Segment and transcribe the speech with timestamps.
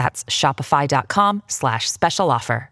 [0.00, 2.70] That's shopify.com slash special offer.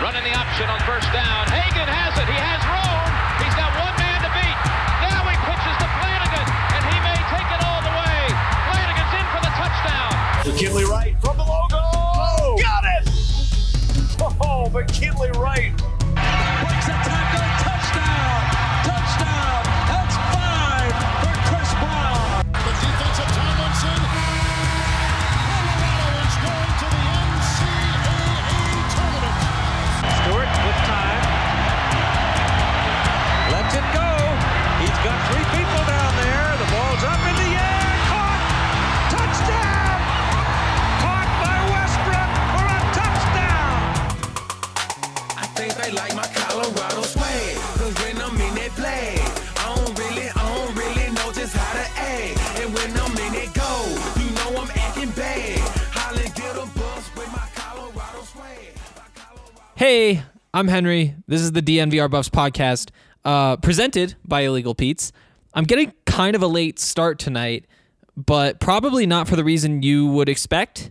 [0.00, 1.44] Running the option on first down.
[1.52, 2.24] Hagan has it.
[2.24, 3.08] He has room.
[3.44, 4.56] He's got one man to beat.
[5.04, 8.20] Now he pitches to Flanagan, and he may take it all the way.
[8.72, 10.12] Flanagan's in for the touchdown.
[10.48, 11.09] McKinley Wright
[59.80, 61.14] Hey, I'm Henry.
[61.26, 62.90] This is the DNVR Buffs podcast,
[63.24, 65.10] uh, presented by Illegal Pete's.
[65.54, 67.64] I'm getting kind of a late start tonight,
[68.14, 70.90] but probably not for the reason you would expect,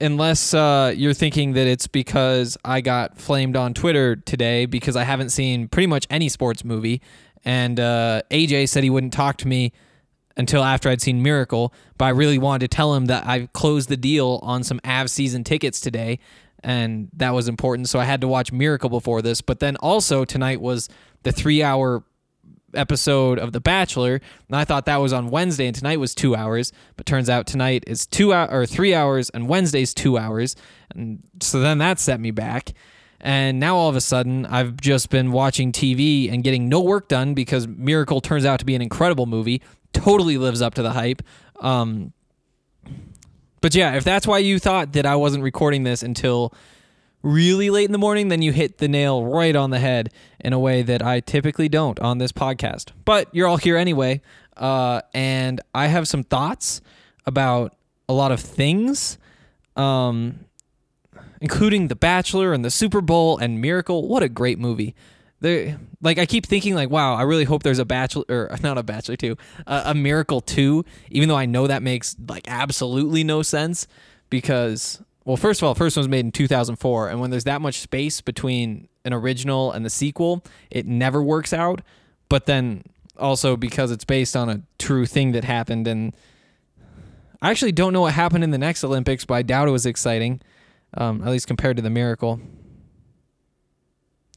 [0.00, 5.04] unless uh, you're thinking that it's because I got flamed on Twitter today because I
[5.04, 7.00] haven't seen pretty much any sports movie,
[7.44, 9.72] and uh, AJ said he wouldn't talk to me
[10.36, 13.88] until after I'd seen Miracle, but I really wanted to tell him that I closed
[13.88, 16.18] the deal on some Av season tickets today,
[16.62, 17.88] and that was important.
[17.88, 19.40] So I had to watch Miracle before this.
[19.40, 20.88] But then also tonight was
[21.22, 22.04] the three hour
[22.74, 26.34] episode of The Bachelor, and I thought that was on Wednesday, and tonight was two
[26.34, 26.72] hours.
[26.96, 30.56] But turns out tonight is two hour or three hours, and Wednesday's two hours,
[30.94, 32.72] and so then that set me back.
[33.20, 37.08] And now all of a sudden, I've just been watching TV and getting no work
[37.08, 39.62] done because Miracle turns out to be an incredible movie.
[39.92, 41.22] Totally lives up to the hype.
[41.60, 42.12] Um,
[43.62, 46.52] but yeah, if that's why you thought that I wasn't recording this until
[47.22, 50.52] really late in the morning, then you hit the nail right on the head in
[50.52, 52.90] a way that I typically don't on this podcast.
[53.06, 54.20] But you're all here anyway.
[54.56, 56.82] Uh, and I have some thoughts
[57.24, 57.74] about
[58.08, 59.16] a lot of things.
[59.76, 60.40] Um,
[61.42, 64.06] including The Bachelor and the Super Bowl and Miracle.
[64.06, 64.94] What a great movie!
[66.00, 68.82] Like I keep thinking, like, wow, I really hope there's a Bachelor or not a
[68.82, 69.36] Bachelor two,
[69.66, 70.84] a Miracle two.
[71.10, 73.86] Even though I know that makes like absolutely no sense
[74.30, 77.60] because, well, first of all, first one was made in 2004, and when there's that
[77.60, 81.82] much space between an original and the sequel, it never works out.
[82.28, 82.84] But then
[83.18, 86.14] also because it's based on a true thing that happened and.
[87.44, 89.84] I actually don't know what happened in the next Olympics, but I doubt it was
[89.84, 90.40] exciting,
[90.94, 92.40] um, at least compared to the miracle.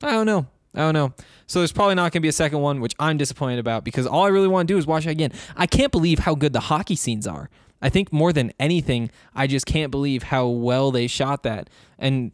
[0.01, 0.47] I don't know.
[0.75, 1.13] I don't know.
[1.47, 4.05] So there's probably not going to be a second one, which I'm disappointed about because
[4.05, 5.31] all I really want to do is watch it again.
[5.55, 7.49] I can't believe how good the hockey scenes are.
[7.81, 11.69] I think more than anything, I just can't believe how well they shot that.
[11.99, 12.31] And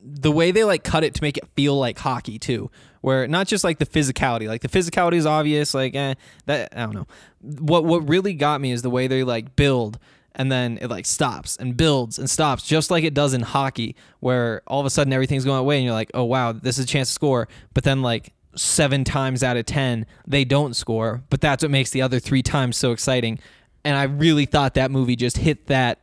[0.00, 2.70] the way they like cut it to make it feel like hockey too
[3.00, 6.14] where not just like the physicality like the physicality is obvious like eh,
[6.46, 7.06] that i don't know
[7.40, 9.98] what what really got me is the way they like build
[10.38, 13.96] and then it like stops and builds and stops just like it does in hockey
[14.20, 16.84] where all of a sudden everything's going away and you're like oh wow this is
[16.84, 17.48] a chance to score.
[17.74, 21.22] But then like seven times out of ten they don't score.
[21.28, 23.40] But that's what makes the other three times so exciting.
[23.84, 26.00] And i really thought that movie just hit that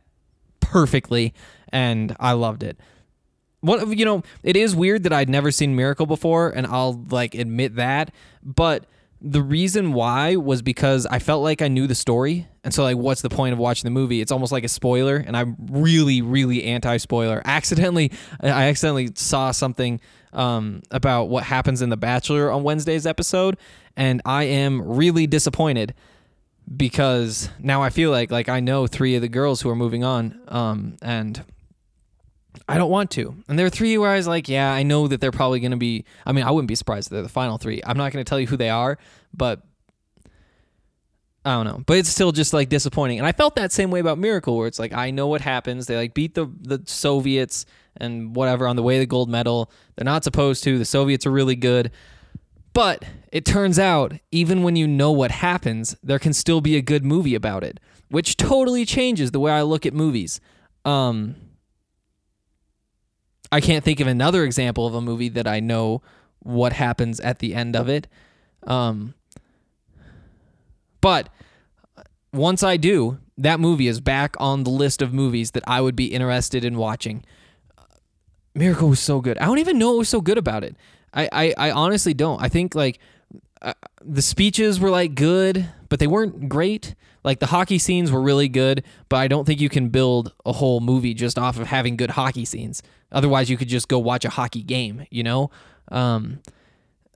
[0.60, 1.34] perfectly
[1.70, 2.78] and i loved it.
[3.60, 7.34] What you know, it is weird that I'd never seen Miracle before, and I'll like
[7.34, 8.12] admit that.
[8.44, 8.84] But
[9.20, 12.96] the reason why was because I felt like I knew the story, and so like,
[12.96, 14.20] what's the point of watching the movie?
[14.20, 17.42] It's almost like a spoiler, and I'm really, really anti-spoiler.
[17.44, 20.00] Accidentally, I accidentally saw something
[20.32, 23.56] um, about what happens in The Bachelor on Wednesday's episode,
[23.96, 25.94] and I am really disappointed
[26.76, 30.04] because now I feel like like I know three of the girls who are moving
[30.04, 31.42] on, um, and
[32.68, 33.34] I don't want to.
[33.48, 35.72] And there are three where I was like, yeah, I know that they're probably going
[35.72, 36.04] to be.
[36.24, 37.80] I mean, I wouldn't be surprised if they're the final three.
[37.86, 38.98] I'm not going to tell you who they are,
[39.34, 39.62] but
[41.44, 41.82] I don't know.
[41.86, 43.18] But it's still just like disappointing.
[43.18, 45.86] And I felt that same way about Miracle, where it's like I know what happens.
[45.86, 47.66] They like beat the the Soviets
[47.98, 49.70] and whatever on the way to the gold medal.
[49.94, 50.76] They're not supposed to.
[50.76, 51.92] The Soviets are really good.
[52.72, 56.82] But it turns out, even when you know what happens, there can still be a
[56.82, 57.80] good movie about it,
[58.10, 60.40] which totally changes the way I look at movies.
[60.84, 61.36] Um,
[63.50, 66.02] I can't think of another example of a movie that I know
[66.40, 68.08] what happens at the end of it.
[68.66, 69.14] Um,
[71.00, 71.28] but
[72.32, 75.96] once I do, that movie is back on the list of movies that I would
[75.96, 77.24] be interested in watching.
[78.54, 79.38] Miracle was so good.
[79.38, 80.76] I don't even know what was so good about it.
[81.12, 82.42] I, I, I honestly don't.
[82.42, 82.98] I think like
[83.62, 86.94] uh, the speeches were like good, but they weren't great.
[87.24, 90.52] Like the hockey scenes were really good, but I don't think you can build a
[90.52, 92.82] whole movie just off of having good hockey scenes.
[93.12, 95.50] Otherwise, you could just go watch a hockey game, you know?
[95.88, 96.40] Um,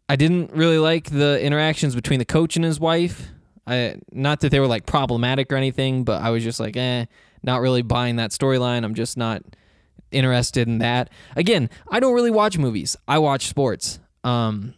[0.09, 3.29] I didn't really like the interactions between the coach and his wife.
[3.67, 7.07] I, not that they were like problematic or anything, but I was just like, eh,
[7.43, 8.85] not really buying that storyline.
[8.85, 9.43] I'm just not
[10.11, 11.11] interested in that.
[11.37, 12.97] Again, I don't really watch movies.
[13.07, 14.01] I watch sports.
[14.25, 14.75] Um,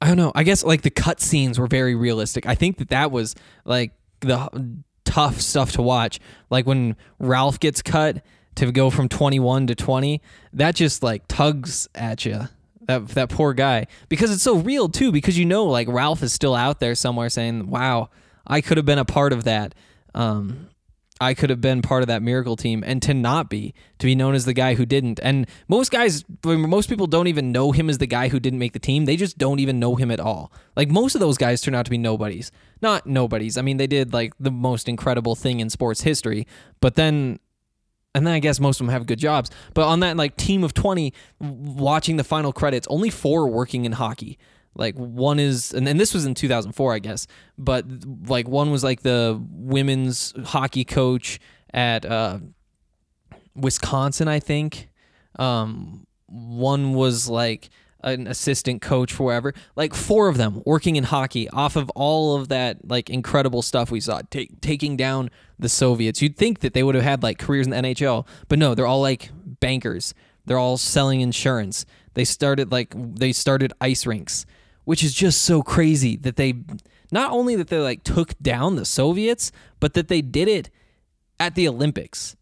[0.00, 0.32] I don't know.
[0.34, 2.46] I guess like the cut scenes were very realistic.
[2.46, 3.34] I think that that was
[3.64, 6.20] like the tough stuff to watch.
[6.50, 8.22] Like when Ralph gets cut
[8.56, 10.20] to go from 21 to 20,
[10.54, 12.48] that just like tugs at you.
[12.86, 16.32] That that poor guy because it's so real too because you know like Ralph is
[16.32, 18.10] still out there somewhere saying, "Wow,
[18.46, 19.74] I could have been a part of that."
[20.14, 20.68] Um,
[21.20, 24.14] I could have been part of that miracle team and to not be, to be
[24.14, 25.18] known as the guy who didn't.
[25.22, 28.74] And most guys, most people don't even know him as the guy who didn't make
[28.74, 29.06] the team.
[29.06, 30.52] They just don't even know him at all.
[30.76, 32.52] Like most of those guys turn out to be nobodies.
[32.82, 33.56] Not nobodies.
[33.56, 36.46] I mean, they did like the most incredible thing in sports history,
[36.80, 37.38] but then
[38.16, 39.50] and then I guess most of them have good jobs.
[39.74, 43.92] But on that like team of 20 watching the final credits, only 4 working in
[43.92, 44.38] hockey.
[44.74, 47.26] Like one is, and, and this was in 2004, I guess.
[47.58, 47.84] But
[48.26, 51.38] like one was like the women's hockey coach
[51.74, 52.38] at uh,
[53.54, 54.88] Wisconsin, I think.
[55.38, 57.68] Um, one was like
[58.06, 59.52] an assistant coach for wherever.
[59.74, 63.90] Like four of them working in hockey off of all of that like incredible stuff
[63.90, 66.22] we saw, taking down the Soviets.
[66.22, 68.86] You'd think that they would have had like careers in the NHL, but no, they're
[68.86, 69.30] all like
[69.60, 70.14] bankers.
[70.46, 71.84] They're all selling insurance.
[72.14, 74.46] They started like they started ice rinks,
[74.84, 76.54] which is just so crazy that they
[77.10, 79.50] not only that they like took down the Soviets,
[79.80, 80.70] but that they did it
[81.40, 82.35] at the Olympics.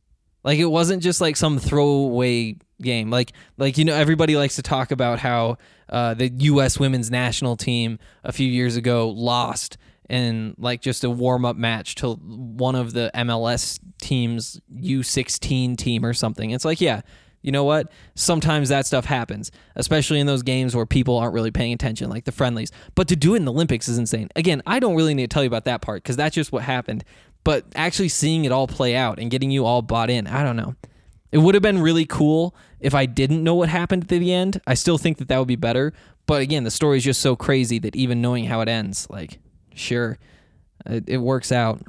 [0.45, 3.11] Like it wasn't just like some throwaway game.
[3.11, 5.57] Like like you know everybody likes to talk about how
[5.89, 6.79] uh, the U.S.
[6.79, 11.95] women's national team a few years ago lost in like just a warm up match
[11.97, 16.51] to one of the MLS teams U16 team or something.
[16.51, 17.01] It's like yeah.
[17.41, 17.93] You know what?
[18.15, 22.25] Sometimes that stuff happens, especially in those games where people aren't really paying attention, like
[22.25, 22.73] the friendlies.
[22.95, 24.31] But to do it in the Olympics is insane.
[24.35, 26.63] Again, I don't really need to tell you about that part because that's just what
[26.63, 27.05] happened.
[27.45, 30.57] But actually seeing it all play out and getting you all bought in, I don't
[30.57, 30.75] know.
[31.31, 34.61] It would have been really cool if I didn't know what happened at the end.
[34.67, 35.93] I still think that that would be better.
[36.27, 39.41] But again, the story is just so crazy that even knowing how it ends, like,
[39.75, 40.19] sure,
[40.87, 41.83] it, it works out.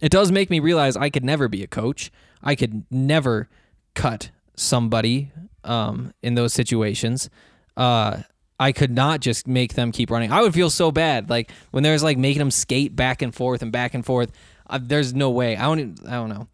[0.00, 2.12] It does make me realize I could never be a coach.
[2.42, 3.48] I could never
[3.94, 5.32] cut somebody
[5.64, 7.28] um, in those situations.
[7.76, 8.22] Uh,
[8.58, 10.30] I could not just make them keep running.
[10.30, 13.62] I would feel so bad, like when there's like making them skate back and forth
[13.62, 14.32] and back and forth.
[14.70, 15.56] Uh, there's no way.
[15.56, 16.00] I don't.
[16.06, 16.48] I don't know.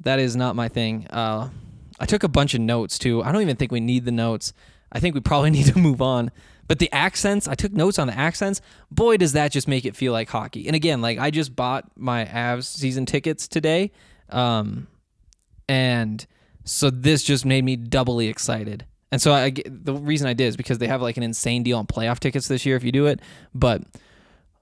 [0.00, 1.06] That is not my thing.
[1.08, 1.48] Uh,
[1.98, 3.22] I took a bunch of notes too.
[3.22, 4.52] I don't even think we need the notes.
[4.92, 6.30] I think we probably need to move on.
[6.68, 8.60] But the accents, I took notes on the accents.
[8.90, 10.66] Boy, does that just make it feel like hockey.
[10.66, 13.90] And again, like I just bought my Avs season tickets today,
[14.28, 14.86] um,
[15.66, 16.24] and
[16.64, 18.84] so this just made me doubly excited.
[19.10, 21.78] And so I the reason I did is because they have like an insane deal
[21.78, 23.20] on playoff tickets this year if you do it.
[23.54, 23.82] But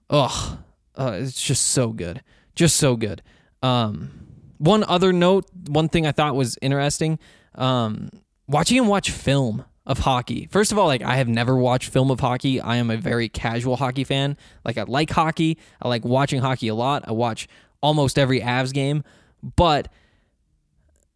[0.09, 0.59] ugh,
[0.95, 2.23] uh, it's just so good,
[2.57, 3.23] just so good.
[3.63, 4.11] Um,
[4.59, 7.19] one other note, one thing I thought was interesting,
[7.55, 8.11] um,
[8.49, 10.49] watching him watch film of hockey.
[10.51, 12.61] First of all, like I have never watched film of hockey.
[12.61, 14.37] I am a very casual hockey fan.
[14.65, 15.59] Like I like hockey.
[15.81, 17.05] I like watching hockey a lot.
[17.07, 17.47] I watch
[17.81, 19.05] almost every Avs game,
[19.43, 19.89] but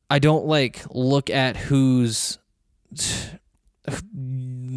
[0.09, 2.39] I don't like look at who's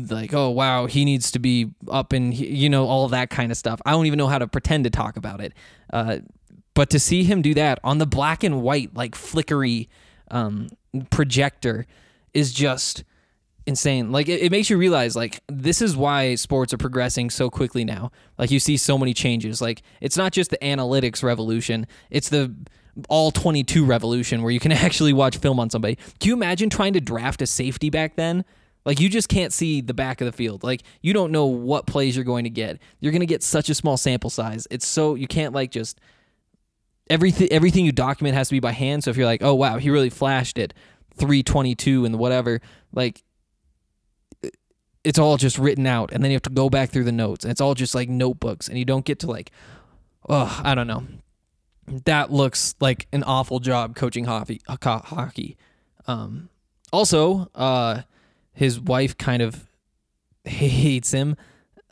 [0.10, 3.58] like oh wow he needs to be up and you know all that kind of
[3.58, 5.54] stuff i don't even know how to pretend to talk about it
[5.92, 6.18] uh,
[6.74, 9.90] but to see him do that on the black and white like flickery
[10.32, 10.70] um,
[11.10, 11.86] projector
[12.34, 13.04] is just
[13.66, 17.50] insane like it, it makes you realize like this is why sports are progressing so
[17.50, 21.88] quickly now like you see so many changes like it's not just the analytics revolution
[22.10, 22.54] it's the
[23.10, 25.96] all 22 revolution where you can actually watch film on somebody.
[26.20, 28.46] Can you imagine trying to draft a safety back then?
[28.86, 30.64] Like you just can't see the back of the field.
[30.64, 32.80] Like you don't know what plays you're going to get.
[33.00, 34.68] You're going to get such a small sample size.
[34.70, 36.00] It's so you can't like just
[37.10, 39.04] everything everything you document has to be by hand.
[39.04, 40.74] So if you're like, "Oh wow, he really flashed it."
[41.16, 42.60] 322 and whatever,
[42.92, 43.24] like
[45.04, 47.44] it's all just written out and then you have to go back through the notes
[47.44, 49.52] and it's all just like notebooks and you don't get to like
[50.30, 51.06] oh, I don't know.
[52.06, 54.62] That looks like an awful job coaching hockey.
[54.68, 55.58] Hockey.
[56.08, 56.50] Um,
[56.92, 58.02] also, uh,
[58.54, 59.68] his wife kind of
[60.46, 61.36] hates him.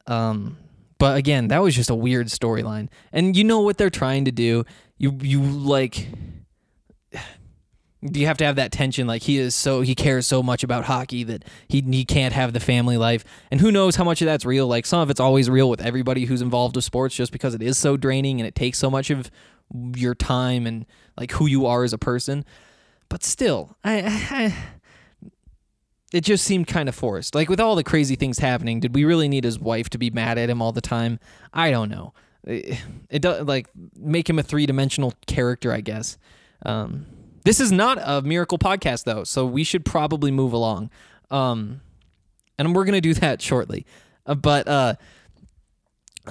[0.08, 0.58] Um,
[0.98, 2.88] but again, that was just a weird storyline.
[3.12, 4.65] And you know what they're trying to do.
[5.01, 6.10] You you like
[8.03, 9.08] do you have to have that tension?
[9.08, 12.53] Like he is so he cares so much about hockey that he he can't have
[12.53, 13.25] the family life.
[13.50, 14.67] And who knows how much of that's real?
[14.67, 17.63] Like some of it's always real with everybody who's involved with sports just because it
[17.63, 19.31] is so draining and it takes so much of
[19.96, 20.86] your time and
[21.17, 22.46] like who you are as a person.
[23.10, 24.55] But still I, I
[26.13, 27.34] it just seemed kind of forced.
[27.34, 30.12] Like with all the crazy things happening did we really need his wife to be
[30.12, 31.20] mad at him all the time?
[31.55, 32.13] I don't know
[33.10, 36.17] it, does like make him a three-dimensional character I guess
[36.65, 37.05] um
[37.43, 40.89] this is not a miracle podcast though, so we should probably move along.
[41.29, 41.81] Um,
[42.60, 43.86] and we're gonna do that shortly.
[44.25, 44.95] Uh, but uh,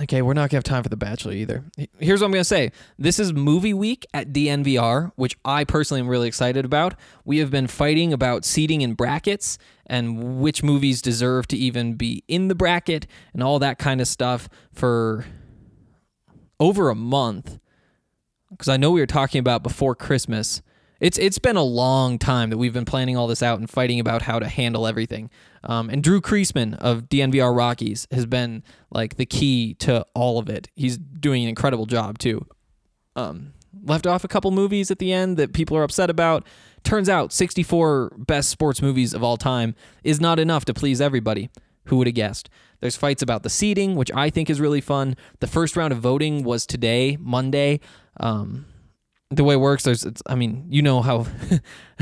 [0.03, 1.65] okay, we're not gonna have time for the Bachelor either.
[1.99, 6.09] Here's what I'm gonna say: This is movie week at DNVR, which I personally am
[6.09, 6.95] really excited about.
[7.25, 12.23] We have been fighting about seating in brackets and which movies deserve to even be
[12.29, 15.25] in the bracket and all that kind of stuff for
[16.61, 17.59] over a month.
[18.51, 20.63] Because I know we were talking about before Christmas
[21.01, 23.99] it's it's been a long time that we've been planning all this out and fighting
[23.99, 25.31] about how to handle everything.
[25.65, 30.49] Um, and Drew Creasman of DNVR Rockies has been like the key to all of
[30.49, 30.69] it.
[30.75, 32.47] He's doing an incredible job too.
[33.17, 36.47] Um, left off a couple movies at the end that people are upset about.
[36.83, 39.75] Turns out 64 best sports movies of all time
[40.05, 41.51] is not enough to please everybody.
[41.85, 42.51] Who would have guessed?
[42.81, 45.17] There's fights about the seating, which I think is really fun.
[45.41, 47.81] The first round of voting was today, Monday.
[48.19, 48.67] Um,
[49.31, 51.25] the way it works there's i mean you know how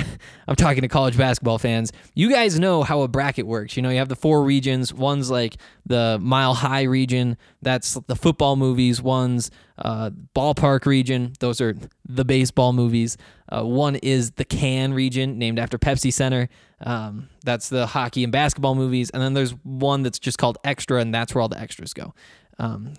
[0.48, 1.92] i'm talking to college basketball fans.
[2.14, 3.76] You guys know how a bracket works.
[3.76, 4.94] You know you have the four regions.
[4.94, 7.36] One's like the mile high region.
[7.60, 9.02] That's the football movies.
[9.02, 11.34] One's uh, ballpark region.
[11.40, 11.74] Those are
[12.08, 13.18] the baseball movies.
[13.50, 16.48] Uh, one is the can region named after pepsi center
[16.80, 21.00] um, that's the hockey and basketball movies and then there's one that's just called extra
[21.00, 22.14] and that's where all the extras go
[22.58, 22.92] um,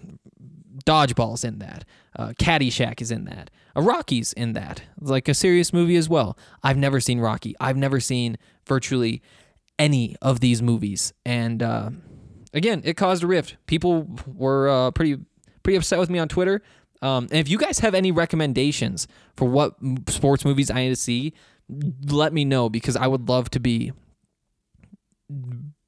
[0.86, 1.86] Dodgeball's in that.
[2.18, 3.50] Uh, Caddyshack is in that.
[3.76, 4.84] A Rocky's in that.
[5.00, 6.38] It's like a serious movie as well.
[6.64, 7.56] I've never seen Rocky.
[7.60, 9.22] I've never seen virtually
[9.78, 11.90] any of these movies, and uh,
[12.54, 13.56] again, it caused a rift.
[13.66, 15.18] People were uh, pretty
[15.64, 16.62] pretty upset with me on Twitter.
[17.02, 19.08] Um, and if you guys have any recommendations
[19.38, 19.76] for what
[20.10, 21.34] sports movies I need to see,
[22.08, 23.92] let me know because I would love to be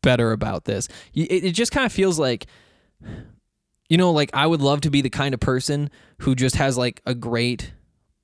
[0.01, 0.87] better about this.
[1.13, 2.47] It, it just kind of feels like
[3.91, 6.77] you know, like I would love to be the kind of person who just has
[6.77, 7.73] like a great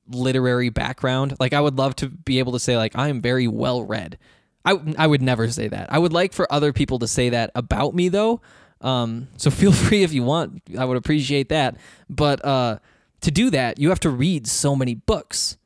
[0.10, 1.36] literary background.
[1.42, 4.18] Like I would love to be able to say like I am very well read.
[4.64, 5.92] I I would never say that.
[5.92, 8.40] I would like for other people to say that about me though.
[8.80, 10.62] Um, so feel free if you want.
[10.78, 11.76] I would appreciate that.
[12.10, 12.80] But uh,
[13.22, 15.58] to do that, you have to read so many books,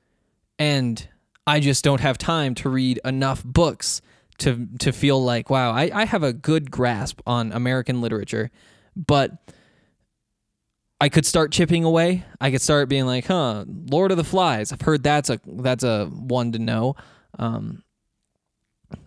[0.57, 1.07] and
[1.47, 4.01] I just don't have time to read enough books
[4.39, 8.51] to to feel like wow, I, I have a good grasp on American literature,
[8.95, 9.31] but
[10.99, 12.25] I could start chipping away.
[12.39, 14.71] I could start being like, huh, Lord of the Flies.
[14.71, 16.95] I've heard that's a that's a one to know.
[17.39, 17.83] Um,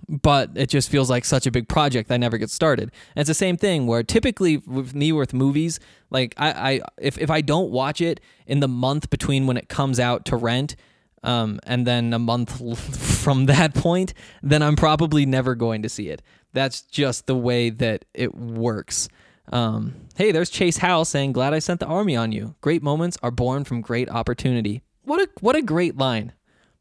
[0.09, 2.91] but it just feels like such a big project I never get started.
[3.15, 5.79] And it's the same thing where typically with me with movies,
[6.11, 9.69] like I, I if, if I don't watch it in the month between when it
[9.69, 10.77] comes out to rent,
[11.25, 12.79] um, and then a month
[13.23, 16.23] from that point, then I'm probably never going to see it.
[16.53, 19.09] That's just the way that it works.
[19.51, 22.55] Um, hey, there's Chase Howell saying, "Glad I sent the army on you.
[22.61, 26.33] Great moments are born from great opportunity." What a what a great line.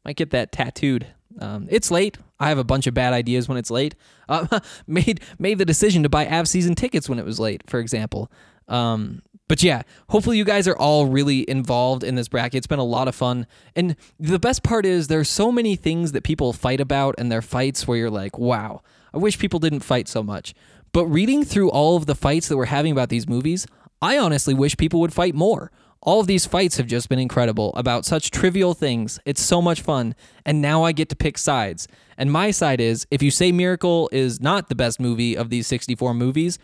[0.04, 1.08] Might get that tattooed.
[1.40, 2.18] Um, it's late.
[2.38, 3.94] I have a bunch of bad ideas when it's late.
[4.28, 7.80] Uh, made made the decision to buy Av season tickets when it was late, for
[7.80, 8.30] example.
[8.68, 12.58] Um, but yeah, hopefully you guys are all really involved in this bracket.
[12.58, 13.46] It's been a lot of fun.
[13.76, 17.42] And the best part is there's so many things that people fight about and their
[17.42, 18.80] fights where you're like, wow,
[19.12, 20.54] I wish people didn't fight so much.
[20.92, 23.66] But reading through all of the fights that we're having about these movies,
[24.00, 25.70] I honestly wish people would fight more.
[26.00, 29.18] All of these fights have just been incredible about such trivial things.
[29.24, 30.14] It's so much fun.
[30.44, 31.88] And now I get to pick sides.
[32.16, 35.66] And my side is if you say Miracle is not the best movie of these
[35.66, 36.58] 64 movies,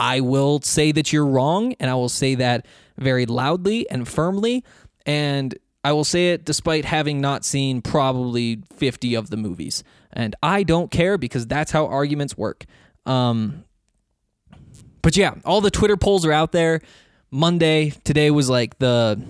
[0.00, 1.74] I will say that you're wrong.
[1.78, 2.66] And I will say that
[2.96, 4.64] very loudly and firmly.
[5.04, 9.84] And I will say it despite having not seen probably 50 of the movies.
[10.12, 12.64] And I don't care because that's how arguments work.
[13.04, 13.64] Um,
[15.02, 16.80] but yeah, all the Twitter polls are out there.
[17.30, 19.22] Monday, today was like the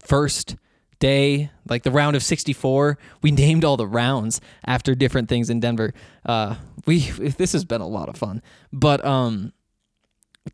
[0.00, 0.56] first
[0.98, 2.98] day, like the round of 64.
[3.22, 5.92] We named all the rounds after different things in Denver.
[6.24, 8.42] Uh, we this has been a lot of fun.
[8.72, 9.52] But um,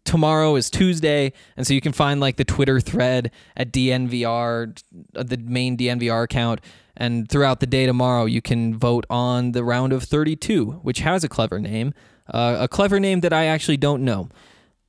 [0.04, 4.82] tomorrow is Tuesday, and so you can find like the Twitter thread at DNVR,
[5.14, 6.60] uh, the main DNVR account.
[6.94, 11.24] And throughout the day tomorrow, you can vote on the round of 32, which has
[11.24, 11.94] a clever name,
[12.28, 14.28] uh, a clever name that I actually don't know.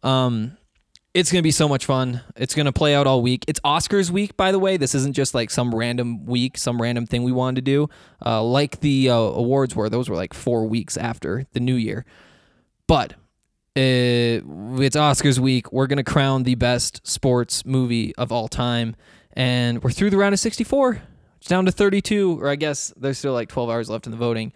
[0.03, 0.57] Um,
[1.13, 2.21] it's going to be so much fun.
[2.35, 3.45] It's going to play out all week.
[3.47, 4.77] It's Oscars week, by the way.
[4.77, 7.89] This isn't just like some random week, some random thing we wanted to do.
[8.25, 12.05] Uh, like the uh, awards were, those were like four weeks after the new year.
[12.87, 13.13] But
[13.75, 14.41] uh,
[14.81, 15.71] it's Oscars week.
[15.71, 18.95] We're going to crown the best sports movie of all time.
[19.33, 21.01] And we're through the round of 64.
[21.37, 24.17] It's down to 32, or I guess there's still like 12 hours left in the
[24.17, 24.51] voting.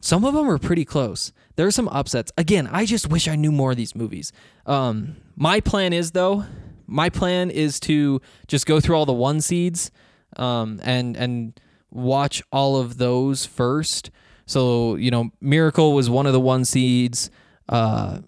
[0.00, 1.32] Some of them are pretty close.
[1.56, 2.30] There are some upsets.
[2.36, 4.32] Again, I just wish I knew more of these movies.
[4.64, 6.44] Um, my plan is though,
[6.86, 9.90] my plan is to just go through all the one seeds,
[10.36, 14.10] um, and and watch all of those first.
[14.46, 17.30] So you know, Miracle was one of the one seeds.
[17.68, 18.20] Uh,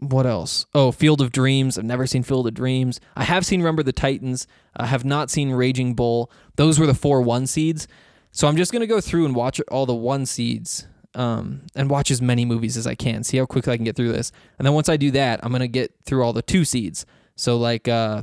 [0.00, 0.66] what else?
[0.74, 1.76] Oh, Field of Dreams.
[1.76, 3.00] I've never seen Field of Dreams.
[3.16, 4.46] I have seen Remember the Titans.
[4.76, 6.30] I have not seen Raging Bull.
[6.54, 7.88] Those were the four one seeds.
[8.30, 12.10] So I'm just gonna go through and watch all the one seeds, um, and watch
[12.10, 13.24] as many movies as I can.
[13.24, 14.32] See how quickly I can get through this.
[14.58, 17.06] And then once I do that, I'm gonna get through all the two seeds.
[17.36, 18.22] So like uh,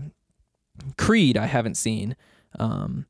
[0.98, 2.16] Creed, I haven't seen.
[2.60, 3.06] Um,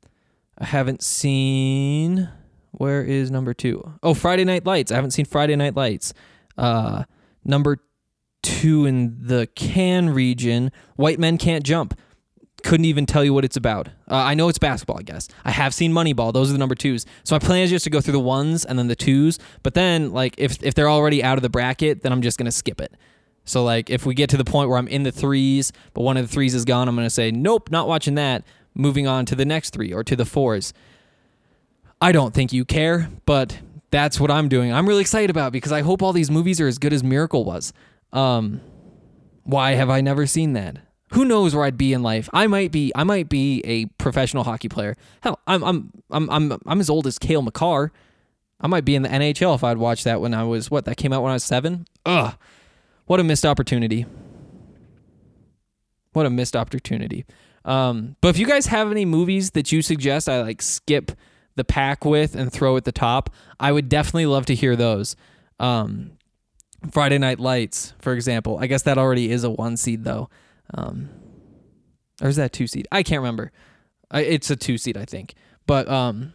[0.57, 2.29] I haven't seen.
[2.71, 3.93] Where is number two?
[4.03, 4.91] Oh, Friday Night Lights.
[4.91, 6.13] I haven't seen Friday Night Lights.
[6.57, 7.03] Uh,
[7.43, 7.79] number
[8.43, 10.71] two in the can region.
[10.95, 11.97] White Men Can't Jump.
[12.65, 13.89] Couldn't even tell you what it's about.
[14.09, 15.27] Uh, I know it's basketball, I guess.
[15.43, 16.33] I have seen Moneyball.
[16.33, 17.05] Those are the number twos.
[17.23, 19.37] So my plan is just to go through the ones and then the twos.
[19.61, 22.51] But then, like, if if they're already out of the bracket, then I'm just gonna
[22.51, 22.91] skip it.
[23.43, 26.17] So like, if we get to the point where I'm in the threes, but one
[26.17, 28.43] of the threes is gone, I'm gonna say nope, not watching that.
[28.73, 30.73] Moving on to the next three or to the fours.
[32.01, 33.59] I don't think you care, but
[33.91, 34.73] that's what I'm doing.
[34.73, 37.45] I'm really excited about because I hope all these movies are as good as Miracle
[37.45, 37.73] was.
[38.11, 38.59] Um,
[39.43, 40.77] why have I never seen that?
[41.09, 42.29] Who knows where I'd be in life?
[42.33, 44.95] I might be I might be a professional hockey player.
[45.21, 47.91] Hell, I'm I'm I'm I'm I'm as old as Cale Makar.
[48.59, 50.97] I might be in the NHL if I'd watched that when I was what that
[50.97, 51.85] came out when I was seven.
[52.05, 52.35] Ugh,
[53.05, 54.05] what a missed opportunity.
[56.13, 57.25] What a missed opportunity.
[57.65, 61.11] Um, but if you guys have any movies that you suggest I like skip
[61.55, 65.15] the pack with and throw at the top, I would definitely love to hear those.
[65.59, 66.11] Um,
[66.91, 68.57] Friday Night Lights, for example.
[68.59, 70.29] I guess that already is a one seed though.
[70.73, 71.09] Um,
[72.21, 72.87] or is that two seed?
[72.91, 73.51] I can't remember.
[74.11, 75.35] I, it's a two seed, I think.
[75.67, 76.33] But um,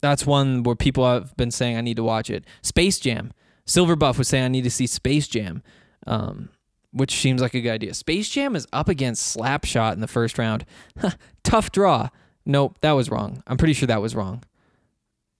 [0.00, 2.44] that's one where people have been saying I need to watch it.
[2.62, 3.32] Space Jam.
[3.64, 5.62] Silver Buff was saying I need to see Space Jam,
[6.06, 6.48] um,
[6.90, 7.94] which seems like a good idea.
[7.94, 10.64] Space Jam is up against Slapshot in the first round.
[11.44, 12.08] Tough draw.
[12.44, 13.42] Nope, that was wrong.
[13.46, 14.42] I'm pretty sure that was wrong.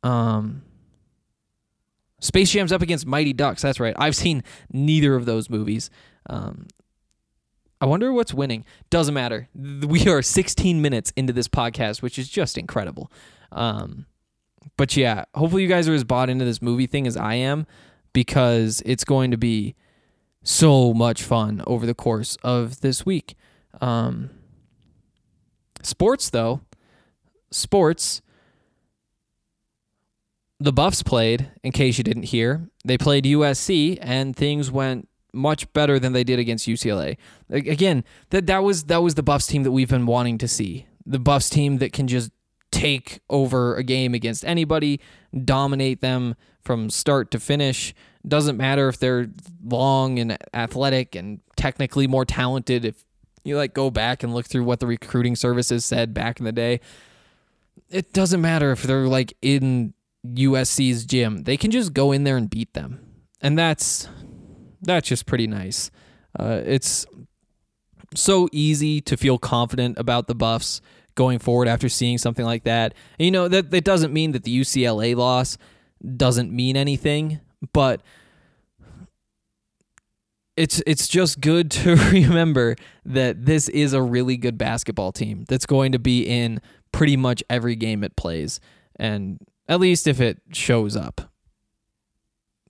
[0.04, 0.62] Um,
[2.20, 3.62] Space Jam's up against Mighty Ducks.
[3.62, 3.94] That's right.
[3.98, 5.90] I've seen neither of those movies.
[6.30, 6.68] Um,
[7.82, 8.64] I wonder what's winning.
[8.90, 9.48] Doesn't matter.
[9.56, 13.10] We are 16 minutes into this podcast, which is just incredible.
[13.50, 14.06] Um,
[14.76, 17.66] but yeah, hopefully you guys are as bought into this movie thing as I am
[18.12, 19.74] because it's going to be
[20.44, 23.34] so much fun over the course of this week.
[23.80, 24.30] Um,
[25.82, 26.60] sports, though,
[27.50, 28.22] sports.
[30.60, 32.68] The Buffs played, in case you didn't hear.
[32.84, 37.16] They played USC, and things went much better than they did against UCLA.
[37.50, 40.86] Again, that that was that was the Buffs team that we've been wanting to see.
[41.04, 42.30] The Buffs team that can just
[42.70, 45.00] take over a game against anybody,
[45.44, 47.94] dominate them from start to finish.
[48.26, 49.28] Doesn't matter if they're
[49.64, 52.84] long and athletic and technically more talented.
[52.84, 53.04] If
[53.44, 56.52] you like go back and look through what the recruiting services said back in the
[56.52, 56.80] day,
[57.90, 59.94] it doesn't matter if they're like in
[60.26, 61.44] USC's gym.
[61.44, 63.00] They can just go in there and beat them.
[63.40, 64.08] And that's
[64.82, 65.90] that's just pretty nice.
[66.38, 67.06] Uh, it's
[68.14, 70.80] so easy to feel confident about the Buffs
[71.14, 72.94] going forward after seeing something like that.
[73.18, 75.58] And, you know that that doesn't mean that the UCLA loss
[76.16, 77.40] doesn't mean anything,
[77.72, 78.02] but
[80.56, 85.66] it's it's just good to remember that this is a really good basketball team that's
[85.66, 86.60] going to be in
[86.92, 88.60] pretty much every game it plays
[88.96, 91.32] and at least if it shows up.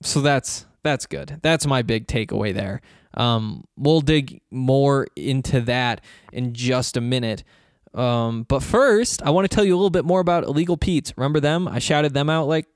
[0.01, 1.39] So that's that's good.
[1.41, 2.81] That's my big takeaway there.
[3.15, 7.43] Um, we'll dig more into that in just a minute.
[7.93, 11.13] Um, but first, I want to tell you a little bit more about Illegal Pete's.
[11.15, 11.67] Remember them?
[11.67, 12.67] I shouted them out like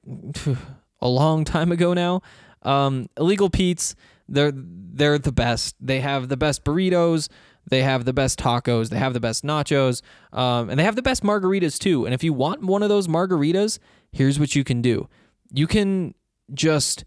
[1.01, 2.21] a long time ago now.
[2.61, 3.95] Um, Illegal Pete's,
[4.27, 5.75] they're they're the best.
[5.79, 7.29] They have the best burritos.
[7.69, 8.89] They have the best tacos.
[8.89, 10.01] They have the best nachos.
[10.31, 12.05] Um, and they have the best margaritas too.
[12.05, 13.79] And if you want one of those margaritas,
[14.11, 15.09] here's what you can do.
[15.51, 16.13] You can
[16.53, 17.03] just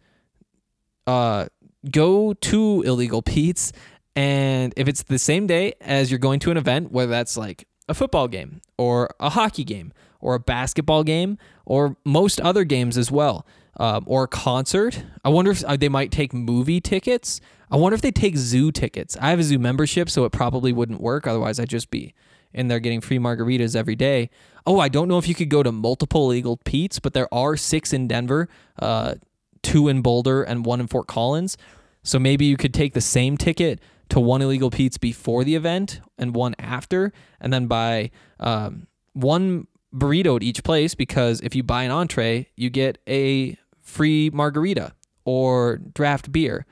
[1.06, 1.46] uh,
[1.90, 3.72] go to Illegal Pete's,
[4.16, 7.66] and if it's the same day as you're going to an event, whether that's like
[7.88, 12.98] a football game or a hockey game or a basketball game or most other games
[12.98, 13.46] as well,
[13.78, 17.40] um, or a concert, I wonder if uh, they might take movie tickets.
[17.70, 19.16] I wonder if they take zoo tickets.
[19.20, 21.26] I have a zoo membership, so it probably wouldn't work.
[21.26, 22.12] Otherwise, I'd just be
[22.52, 24.28] in there getting free margaritas every day.
[24.66, 27.56] Oh, I don't know if you could go to multiple legal Pete's, but there are
[27.56, 29.14] six in Denver, uh,
[29.62, 31.56] two in Boulder, and one in Fort Collins.
[32.02, 36.00] So maybe you could take the same ticket to one illegal Pete's before the event
[36.18, 41.62] and one after, and then buy um, one burrito at each place because if you
[41.62, 44.92] buy an entree, you get a free margarita
[45.24, 46.66] or draft beer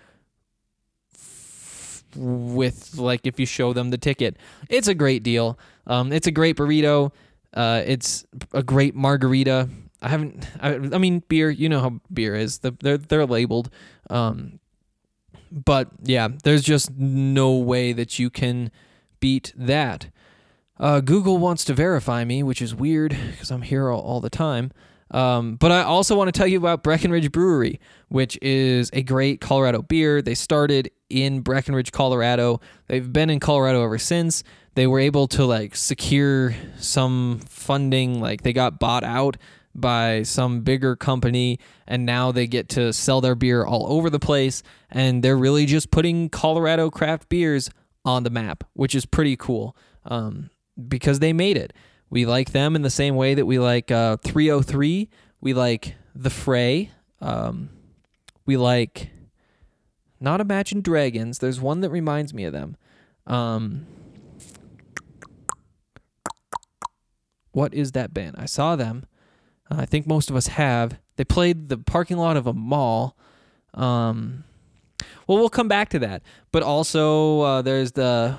[2.16, 4.36] with like if you show them the ticket.
[4.68, 5.58] It's a great deal.
[5.86, 7.12] Um, it's a great burrito.
[7.52, 9.68] Uh, it's a great margarita.
[10.00, 10.48] I haven't.
[10.60, 11.50] I, I mean, beer.
[11.50, 12.58] You know how beer is.
[12.58, 13.70] The, they're they're labeled.
[14.10, 14.60] Um,
[15.50, 18.70] but yeah, there's just no way that you can
[19.20, 20.08] beat that.
[20.78, 24.30] Uh, Google wants to verify me, which is weird because I'm here all, all the
[24.30, 24.70] time.
[25.10, 29.40] Um, but I also want to tell you about Breckenridge Brewery, which is a great
[29.40, 30.20] Colorado beer.
[30.20, 32.60] They started in Breckenridge, Colorado.
[32.88, 34.44] They've been in Colorado ever since.
[34.74, 39.36] They were able to like secure some funding, like they got bought out
[39.74, 44.18] by some bigger company and now they get to sell their beer all over the
[44.18, 47.70] place and they're really just putting Colorado craft beers
[48.04, 50.50] on the map, which is pretty cool um,
[50.88, 51.72] because they made it.
[52.10, 55.08] We like them in the same way that we like uh, 303.
[55.40, 56.90] We like The Fray.
[57.20, 57.70] Um,
[58.46, 59.10] we like
[60.20, 61.38] not Imagine Dragons.
[61.38, 62.76] There's one that reminds me of them.
[63.26, 63.86] Um,
[67.52, 68.36] what is that band?
[68.38, 69.04] I saw them.
[69.70, 70.98] Uh, I think most of us have.
[71.16, 73.16] They played the parking lot of a mall.
[73.74, 74.44] Um,
[75.26, 76.22] well, we'll come back to that.
[76.52, 78.36] But also, uh, there's the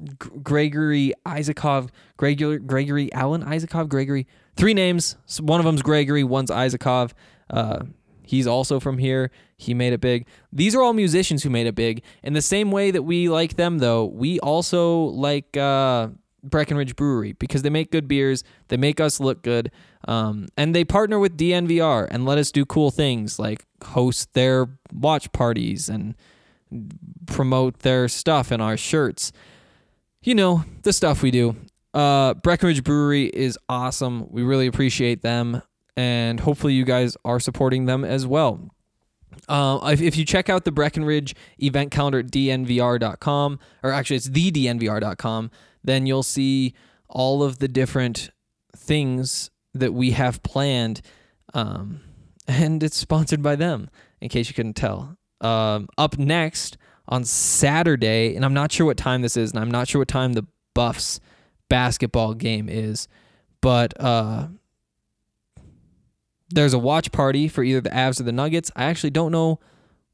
[0.00, 4.26] G- Gregory Isakov, Gregory, Gregory Alan Isakov, Gregory.
[4.56, 5.16] Three names.
[5.40, 7.12] One of them's Gregory, one's Isakov.
[7.48, 7.84] Uh,
[8.22, 9.30] he's also from here.
[9.56, 10.26] He made it big.
[10.52, 12.02] These are all musicians who made it big.
[12.22, 16.08] In the same way that we like them, though, we also like uh,
[16.42, 18.42] Breckenridge Brewery because they make good beers.
[18.68, 19.70] They make us look good.
[20.08, 24.68] Um, and they partner with DNVR and let us do cool things like host their
[24.92, 26.14] watch parties and
[27.26, 29.32] promote their stuff in our shirts.
[30.22, 31.56] You know, the stuff we do.
[31.94, 34.30] Uh, Breckenridge Brewery is awesome.
[34.30, 35.62] We really appreciate them.
[35.96, 38.70] And hopefully, you guys are supporting them as well.
[39.48, 44.28] Uh, if, if you check out the Breckenridge event calendar at dnvr.com, or actually it's
[44.28, 45.50] the dnvr.com,
[45.84, 46.74] then you'll see
[47.08, 48.30] all of the different
[48.74, 51.00] things that we have planned.
[51.54, 52.00] Um,
[52.46, 55.16] and it's sponsored by them, in case you couldn't tell.
[55.40, 56.76] Um, up next
[57.08, 60.08] on Saturday, and I'm not sure what time this is, and I'm not sure what
[60.08, 61.20] time the Buffs
[61.68, 63.08] basketball game is,
[63.60, 64.48] but uh,
[66.50, 68.70] there's a watch party for either the Avs or the Nuggets.
[68.76, 69.58] I actually don't know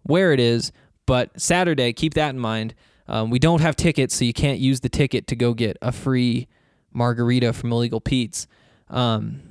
[0.03, 0.73] where it is,
[1.07, 2.75] but Saturday, keep that in mind.
[3.07, 5.93] Um, we don't have tickets, so you can't use the ticket to go get a
[5.93, 6.47] free
[6.93, 8.47] margarita from Illegal Pete's.
[8.89, 9.43] Um,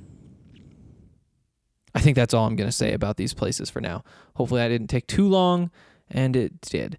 [1.94, 4.04] I think that's all I'm going to say about these places for now.
[4.34, 5.70] Hopefully, I didn't take too long,
[6.10, 6.98] and it did.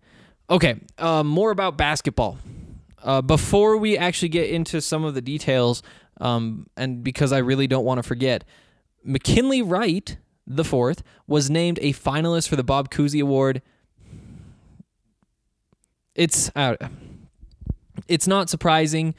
[0.50, 2.38] Okay, uh, more about basketball.
[3.02, 5.84] Uh, before we actually get into some of the details,
[6.20, 8.44] um, and because I really don't want to forget,
[9.04, 10.18] McKinley Wright
[10.50, 13.62] the fourth was named a finalist for the Bob Cousy Award.
[16.16, 16.76] It's uh,
[18.08, 19.14] it's not surprising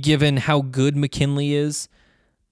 [0.00, 1.88] given how good McKinley is.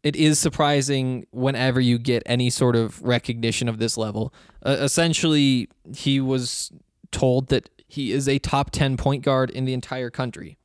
[0.07, 4.33] It is surprising whenever you get any sort of recognition of this level.
[4.65, 6.71] Uh, essentially, he was
[7.11, 10.59] told that he is a top 10 point guard in the entire country,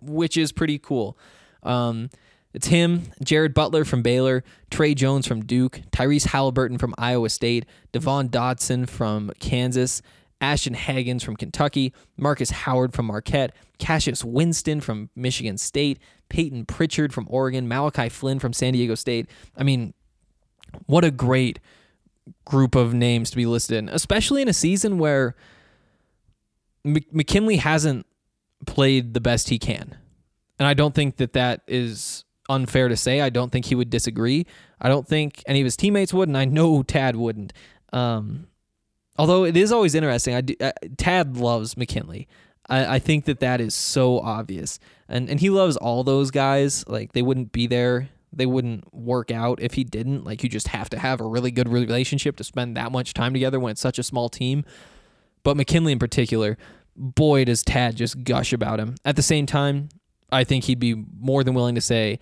[0.00, 1.18] which is pretty cool.
[1.62, 2.08] Um,
[2.54, 7.66] it's him, Jared Butler from Baylor, Tre Jones from Duke, Tyrese Haliburton from Iowa State,
[7.92, 10.00] Devon Dotson from Kansas,
[10.40, 15.98] Ashton Hagans from Kentucky, Markus Howard from Marquette, Cassius Winston from Michigan State,
[16.28, 19.28] Payton Pritchard from Oregon, Malachi Flynn from San Diego State.
[19.56, 19.94] I mean,
[20.86, 21.58] what a great
[22.44, 25.34] group of names to be listed in, especially in a season where
[26.84, 28.06] McKinley hasn't
[28.66, 29.96] played the best he can.
[30.58, 33.20] and I don't think that that is unfair to say.
[33.20, 34.46] I don't think he would disagree.
[34.80, 37.52] I don't think any of his teammates would, and I know Tad wouldn't.
[37.92, 38.48] Um,
[39.18, 40.34] although it is always interesting.
[40.34, 42.28] I do, uh, Tad loves McKinley.
[42.68, 44.78] I, I think that that is so obvious,
[45.08, 46.86] and and he loves all those guys.
[46.88, 50.24] Like they wouldn't be there, they wouldn't work out if he didn't.
[50.24, 53.32] Like you just have to have a really good relationship to spend that much time
[53.32, 54.64] together when it's such a small team.
[55.42, 56.58] But McKinley in particular,
[56.96, 58.96] boy, does Tad just gush about him.
[59.04, 59.88] At the same time,
[60.30, 62.18] I think he'd be more than willing to say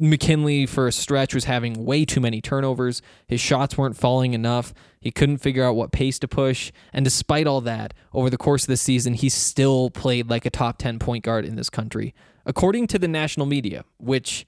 [0.00, 3.02] McKinley for a stretch was having way too many turnovers.
[3.26, 4.72] His shots weren't falling enough.
[5.00, 6.72] He couldn't figure out what pace to push.
[6.92, 10.50] And despite all that, over the course of the season, he still played like a
[10.50, 12.14] top 10 point guard in this country.
[12.46, 14.46] According to the national media, which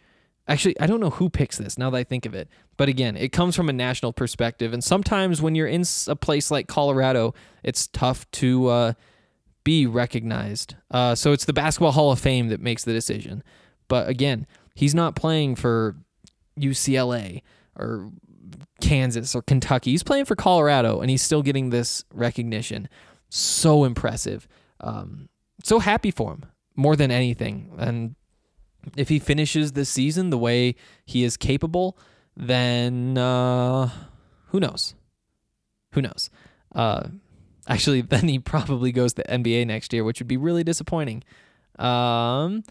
[0.49, 2.49] actually, I don't know who picks this now that I think of it.
[2.77, 4.73] But again, it comes from a national perspective.
[4.73, 8.93] And sometimes when you're in a place like Colorado, it's tough to uh,
[9.65, 10.77] be recognized.
[10.91, 13.43] Uh, so it's the Basketball Hall of Fame that makes the decision.
[13.89, 15.97] But again, He's not playing for
[16.59, 17.43] UCLA
[17.77, 18.11] or
[18.81, 19.93] Kansas or Kentucky.
[19.93, 22.89] He's playing for Colorado, and he's still getting this recognition.
[23.29, 24.47] So impressive.
[24.81, 25.29] Um,
[25.63, 26.45] so happy for him
[26.77, 27.73] more than anything.
[27.79, 28.15] And
[28.97, 30.75] if he finishes this season the way
[31.07, 31.97] he is capable,
[32.37, 33.91] then uh,
[34.49, 34.95] who knows?
[35.93, 36.31] Who knows?
[36.75, 37.09] Uh,
[37.69, 41.23] actually, then he probably goes to NBA next year, which would be really disappointing.
[41.79, 42.65] Um,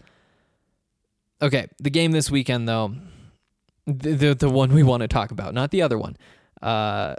[1.42, 2.94] Okay, the game this weekend though,
[3.86, 6.16] the the, the one we want to talk about, not the other one.
[6.62, 7.16] Uh,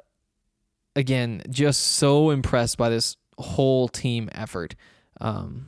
[0.96, 4.76] again, just so impressed by this whole team effort.
[5.20, 5.68] Um,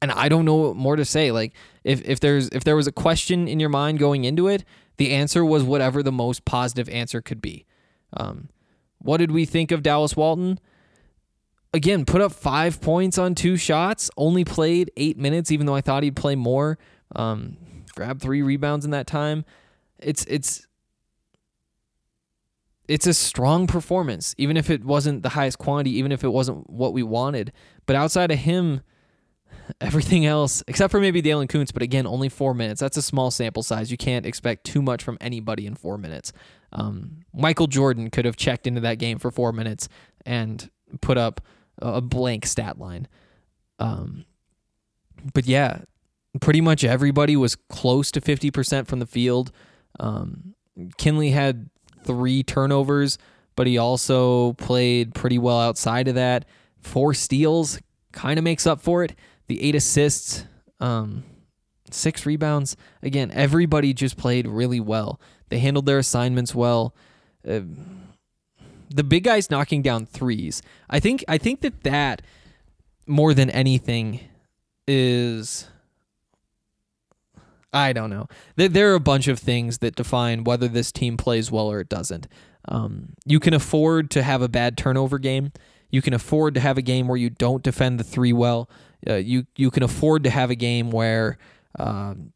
[0.00, 1.30] and I don't know more to say.
[1.30, 4.64] Like if if there's if there was a question in your mind going into it,
[4.96, 7.66] the answer was whatever the most positive answer could be.
[8.12, 8.48] Um,
[8.98, 10.58] what did we think of Dallas Walton?
[11.74, 15.80] Again, put up five points on two shots, only played eight minutes, even though I
[15.80, 16.78] thought he'd play more.
[17.16, 17.56] Um,
[17.94, 19.44] grabbed three rebounds in that time.
[19.98, 20.66] It's it's
[22.88, 26.68] it's a strong performance, even if it wasn't the highest quantity, even if it wasn't
[26.68, 27.52] what we wanted.
[27.86, 28.82] But outside of him,
[29.80, 32.80] everything else, except for maybe Daylen Kountz, but again, only four minutes.
[32.80, 33.90] That's a small sample size.
[33.90, 36.32] You can't expect too much from anybody in four minutes.
[36.72, 39.88] Um, Michael Jordan could have checked into that game for four minutes
[40.26, 40.68] and
[41.00, 41.40] put up
[41.78, 43.08] a blank stat line.
[43.78, 44.24] Um,
[45.34, 45.82] but yeah,
[46.40, 49.52] pretty much everybody was close to 50% from the field.
[50.00, 50.54] Um,
[50.96, 51.68] Kinley had
[52.04, 53.18] three turnovers,
[53.56, 56.44] but he also played pretty well outside of that.
[56.80, 57.78] Four steals
[58.12, 59.14] kind of makes up for it.
[59.48, 60.44] The eight assists,
[60.80, 61.24] um,
[61.90, 62.76] six rebounds.
[63.02, 65.20] Again, everybody just played really well.
[65.48, 66.94] They handled their assignments well.
[67.46, 67.60] Uh,
[68.94, 70.62] the big guys knocking down threes.
[70.88, 72.22] I think I think that that
[73.06, 74.20] more than anything
[74.86, 75.68] is
[77.72, 78.28] I don't know.
[78.56, 81.88] There are a bunch of things that define whether this team plays well or it
[81.88, 82.28] doesn't.
[82.68, 85.52] Um, you can afford to have a bad turnover game.
[85.90, 88.68] You can afford to have a game where you don't defend the three well.
[89.08, 91.38] Uh, you you can afford to have a game where
[91.78, 92.32] um,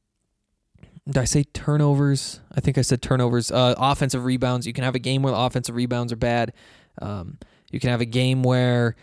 [1.06, 2.40] did I say turnovers?
[2.52, 3.52] I think I said turnovers.
[3.52, 4.66] Uh, offensive rebounds.
[4.66, 6.52] You can have a game where the offensive rebounds are bad.
[7.00, 7.38] Um,
[7.70, 8.96] you can have a game where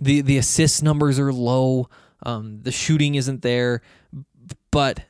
[0.00, 1.88] the the assist numbers are low.
[2.22, 3.82] Um, the shooting isn't there,
[4.70, 5.00] but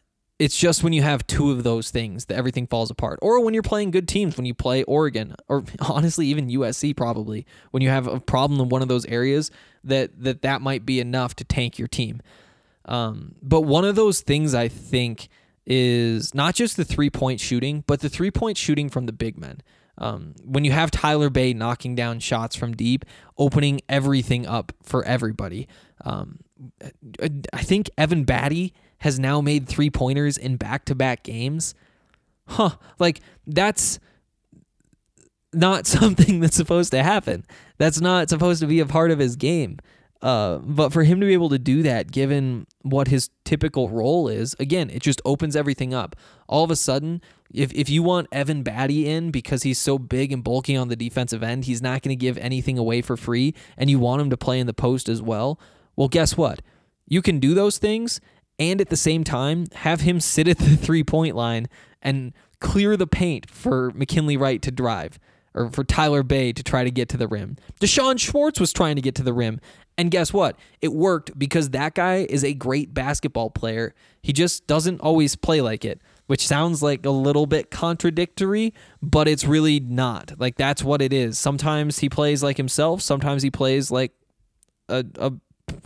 [0.40, 3.20] it's just when you have two of those things that everything falls apart.
[3.22, 7.46] Or when you're playing good teams, when you play Oregon, or honestly even USC, probably
[7.70, 9.52] when you have a problem in one of those areas,
[9.84, 12.20] that that that might be enough to tank your team.
[12.86, 15.28] Um, but one of those things I think
[15.66, 19.38] is not just the three point shooting, but the three point shooting from the big
[19.38, 19.60] men.
[19.96, 23.04] Um, when you have Tyler Bey knocking down shots from deep,
[23.38, 25.68] opening everything up for everybody.
[26.04, 26.40] Um,
[27.52, 31.74] I think Evan Battey has now made three pointers in back to back games.
[32.46, 32.70] Huh.
[32.98, 34.00] Like, that's
[35.52, 37.44] not something that's supposed to happen.
[37.78, 39.78] That's not supposed to be a part of his game.
[40.24, 44.26] Uh, but for him to be able to do that, given what his typical role
[44.26, 46.16] is, again, it just opens everything up.
[46.48, 47.20] All of a sudden,
[47.52, 50.96] if, if you want Evan Battey in because he's so big and bulky on the
[50.96, 54.30] defensive end, he's not going to give anything away for free, and you want him
[54.30, 55.60] to play in the post as well,
[55.94, 56.62] well, guess what?
[57.06, 58.18] You can do those things
[58.58, 61.68] and at the same time have him sit at the three point line
[62.00, 65.18] and clear the paint for McKinley Wright to drive
[65.54, 67.56] or for Tyler Bey to try to get to the rim.
[67.80, 69.60] D'Shawn Schwartz was trying to get to the rim
[69.96, 70.56] and guess what?
[70.80, 73.94] It worked because that guy is a great basketball player.
[74.22, 79.28] He just doesn't always play like it, which sounds like a little bit contradictory, but
[79.28, 80.32] it's really not.
[80.38, 81.38] Like that's what it is.
[81.38, 84.12] Sometimes he plays like himself, sometimes he plays like
[84.88, 85.32] a, a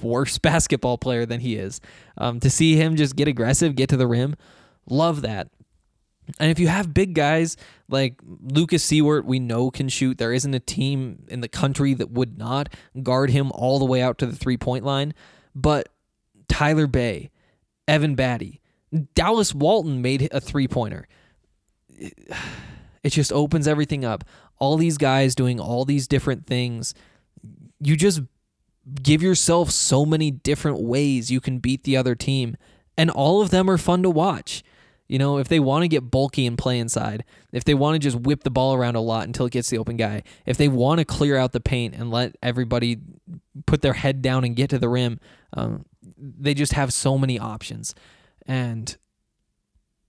[0.03, 1.81] worse basketball player than he is.
[2.17, 4.37] Um, to see him just get aggressive, get to the rim,
[4.89, 5.49] love that.
[6.39, 7.57] And if you have big guys
[7.89, 10.19] like Lucas Siewert, we know can shoot.
[10.19, 12.69] There isn't a team in the country that would not
[13.03, 15.15] guard him all the way out to the three point line.
[15.55, 15.89] But
[16.49, 17.31] Tyler Bey,
[17.87, 18.61] Evan Battey,
[19.15, 21.09] Dallas Walton made a three pointer.
[23.03, 24.25] It just opens everything up.
[24.59, 26.95] All these guys doing all these different things.
[27.81, 28.21] You just
[29.03, 32.57] give yourself so many different ways you can beat the other team,
[32.97, 34.63] and all of them are fun to watch.
[35.09, 37.99] You know, if they want to get bulky and play inside, if they want to
[37.99, 40.69] just whip the ball around a lot until it gets the open guy, if they
[40.69, 42.99] want to clear out the paint and let everybody
[43.67, 45.19] put their head down and get to the rim,
[45.55, 45.87] um,
[46.19, 47.95] they just have so many options.
[48.47, 48.97] And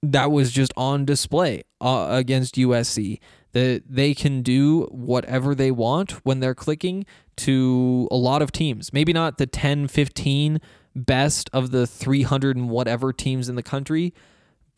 [0.03, 3.19] that was just on display uh, against USC.
[3.53, 7.05] That they can do whatever they want when they're clicking
[7.37, 8.93] to a lot of teams.
[8.93, 10.61] Maybe not the 10, 15
[10.95, 14.13] best of the 300 and whatever teams in the country,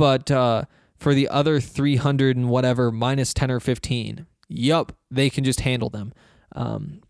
[0.02, 0.64] but uh,
[0.98, 5.92] for the other 300 and whatever minus 10 or 15, yup, they can just handle
[5.92, 6.12] them.
[6.56, 7.04] Um,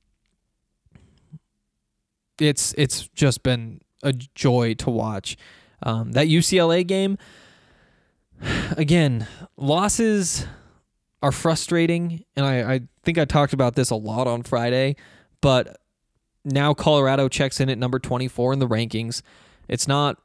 [2.37, 5.37] it's it's just been a joy to watch.
[5.81, 7.17] Um, that UCLA game,
[8.75, 9.25] again,
[9.55, 10.45] losses
[11.23, 14.97] are frustrating, and I, I think I talked about this a lot on Friday,
[15.39, 15.77] but
[16.43, 19.21] now Colorado checks in at number 24 in the rankings.
[19.69, 20.17] It's not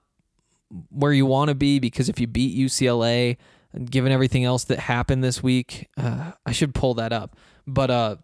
[0.91, 3.37] where you want to be because if you beat UCLA,
[3.85, 7.37] given everything else that happened this week, uh, I should pull that up.
[7.67, 8.17] But uh,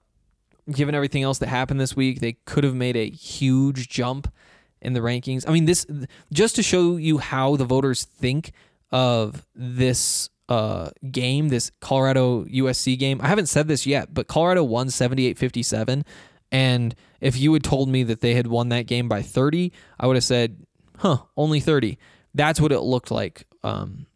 [0.70, 4.32] given everything else that happened this week, they could have made a huge jump
[4.80, 5.48] in the rankings.
[5.48, 5.86] I mean, this
[6.32, 8.52] just to show you how the voters think
[8.90, 13.20] of this uh, game, this Colorado USC game.
[13.22, 16.04] I haven't said this yet, but Colorado won 78-57
[16.52, 20.06] and if you had told me that they had won that game by 30, I
[20.06, 20.66] would have said,
[20.98, 21.98] "Huh, only 30."
[22.34, 23.46] That's what it looked like.
[23.62, 24.06] Um,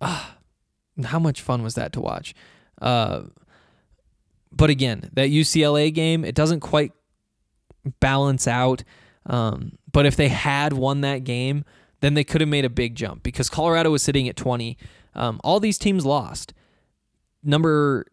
[0.00, 0.36] ah,
[1.04, 2.34] how much fun was that to watch?
[2.80, 3.22] Uh,
[4.52, 6.92] but again, that UCLA game, it doesn't quite
[8.00, 8.84] balance out.
[9.26, 11.64] Um, but if they had won that game,
[12.00, 14.76] then they could have made a big jump because Colorado was sitting at 20.
[15.14, 16.52] Um, all these teams lost.
[17.42, 18.06] Number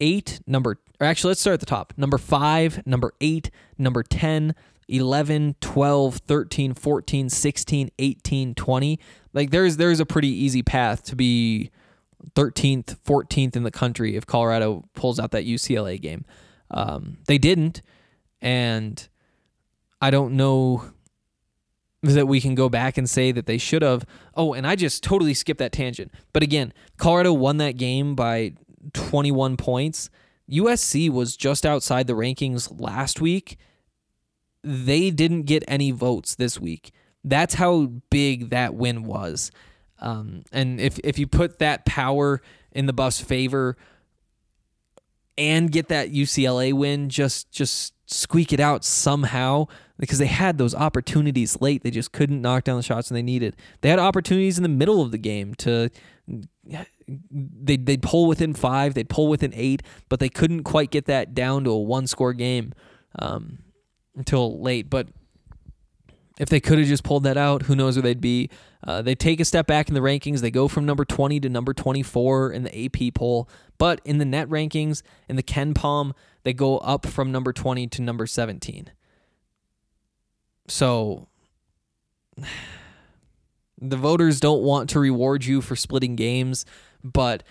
[0.00, 1.92] eight, number, or actually, let's start at the top.
[1.96, 4.54] Number five, number eight, number 10,
[4.92, 9.00] 11, 12, 13, 14, 16, 18, 20.
[9.32, 11.70] Like there's there's a pretty easy path to be
[12.34, 16.24] 13th, 14th in the country if Colorado pulls out that UCLA game.
[16.70, 17.82] Um, they didn't,
[18.40, 19.08] and
[20.00, 20.84] I don't know
[22.02, 24.04] that we can go back and say that they should have.
[24.34, 26.12] Oh, and I just totally skipped that tangent.
[26.32, 28.54] But again, Colorado won that game by
[28.92, 30.10] 21 points.
[30.50, 33.56] USC was just outside the rankings last week.
[34.62, 36.92] They didn't get any votes this week.
[37.24, 39.50] That's how big that win was.
[40.00, 43.76] Um, and if if you put that power in the Buffs' favor
[45.38, 49.66] and get that UCLA win, just just squeak it out somehow
[49.98, 51.82] because they had those opportunities late.
[51.82, 53.56] They just couldn't knock down the shots and they needed.
[53.80, 55.90] They had opportunities in the middle of the game to
[57.30, 61.34] they they'd pull within five, they'd pull within eight, but they couldn't quite get that
[61.34, 62.72] down to a one score game
[63.18, 63.58] um,
[64.16, 64.90] until late.
[64.90, 65.08] But
[66.38, 68.50] if they could have just pulled that out, who knows where they'd be.
[68.84, 70.40] Uh, they take a step back in the rankings.
[70.40, 73.48] They go from number 20 to number 24 in the AP poll.
[73.78, 78.02] But in the net rankings, in the KenPom, they go up from number 20 to
[78.02, 78.90] number 17.
[80.68, 81.28] So
[83.80, 86.64] the voters don't want to reward you for splitting games,
[87.02, 87.42] but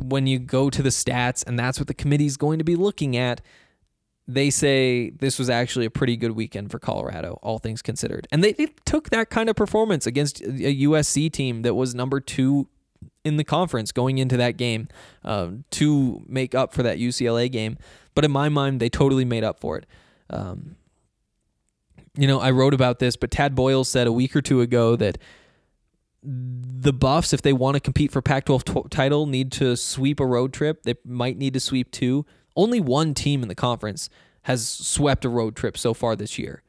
[0.00, 2.76] when you go to the stats and that's what the committee is going to be
[2.76, 3.40] looking at,
[4.28, 8.28] they say this was actually a pretty good weekend for Colorado, all things considered.
[8.30, 12.20] And they, they took that kind of performance against a USC team that was number
[12.20, 12.68] two
[13.24, 14.88] in the conference going into that game
[15.24, 17.76] uh, to make up for that UCLA game.
[18.14, 19.86] But in my mind, they totally made up for it.
[20.30, 20.76] Um,
[22.16, 24.96] you know, I wrote about this, but Tad Boyle said a week or two ago
[24.96, 25.18] that
[26.22, 30.26] the Buffs, if they want to compete for Pac-12 t- title, need to sweep a
[30.26, 30.82] road trip.
[30.82, 32.26] They might need to sweep two.
[32.56, 34.08] Only one team in the conference
[34.42, 36.62] has swept a road trip so far this year.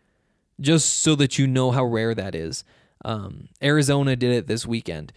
[0.60, 2.64] Just so that you know how rare that is.
[3.04, 5.12] Um, Arizona did it this weekend.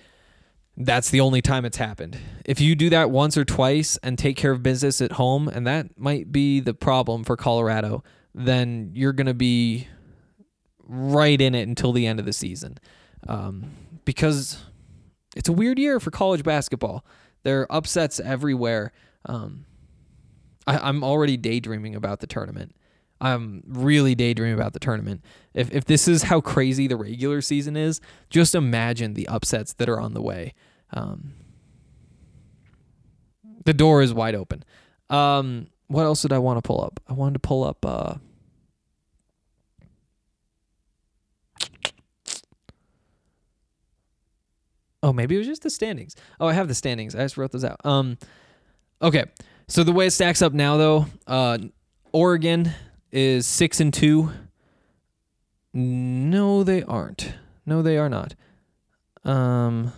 [0.76, 2.18] That's the only time it's happened.
[2.44, 5.66] If you do that once or twice and take care of business at home, and
[5.66, 8.02] that might be the problem for Colorado,
[8.34, 9.86] then you're going to be
[10.80, 12.78] right in it until the end of the season.
[13.28, 13.70] Um,
[14.04, 14.62] because
[15.36, 17.04] it's a weird year for college basketball.
[17.42, 18.92] There are upsets everywhere.
[19.26, 19.66] Um,
[20.66, 22.74] I, I'm already daydreaming about the tournament.
[23.20, 25.22] I'm really daydreaming about the tournament.
[25.54, 29.88] If if this is how crazy the regular season is, just imagine the upsets that
[29.88, 30.54] are on the way.
[30.92, 31.34] Um,
[33.64, 34.64] the door is wide open.
[35.10, 37.00] Um, what else did I want to pull up?
[37.08, 37.84] I wanted to pull up.
[37.84, 38.14] Uh,
[45.02, 46.16] oh, maybe it was just the standings.
[46.40, 47.14] Oh, I have the standings.
[47.14, 47.80] I just wrote those out.
[47.84, 48.18] Um,
[49.00, 49.24] okay.
[49.66, 51.58] So the way it stacks up now, though, uh,
[52.12, 52.72] Oregon
[53.10, 54.30] is six and two.
[55.72, 57.34] No, they aren't.
[57.66, 58.34] No, they are not.
[59.24, 59.92] Um,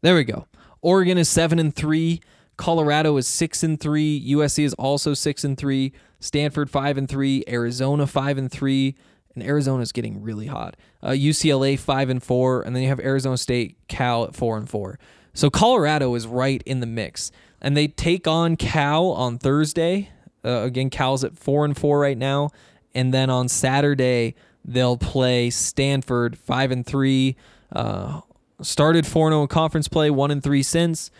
[0.00, 0.46] there we go.
[0.80, 2.20] Oregon is seven and three.
[2.56, 4.32] Colorado is six and three.
[4.32, 5.92] USC is also six and three.
[6.20, 7.44] Stanford five and three.
[7.46, 8.96] Arizona five and three.
[9.34, 10.76] And Arizona is getting really hot.
[11.00, 14.68] Uh, UCLA five and four, and then you have Arizona State, Cal at four and
[14.68, 14.98] four.
[15.32, 17.30] So Colorado is right in the mix,
[17.60, 20.10] and they take on Cal on Thursday.
[20.44, 22.50] Uh, again, Cal's at four and four right now,
[22.94, 24.34] and then on Saturday
[24.64, 27.36] they'll play Stanford five and three.
[27.72, 28.20] Uh,
[28.62, 31.10] started 4 0 in conference play, 1 and 3 since.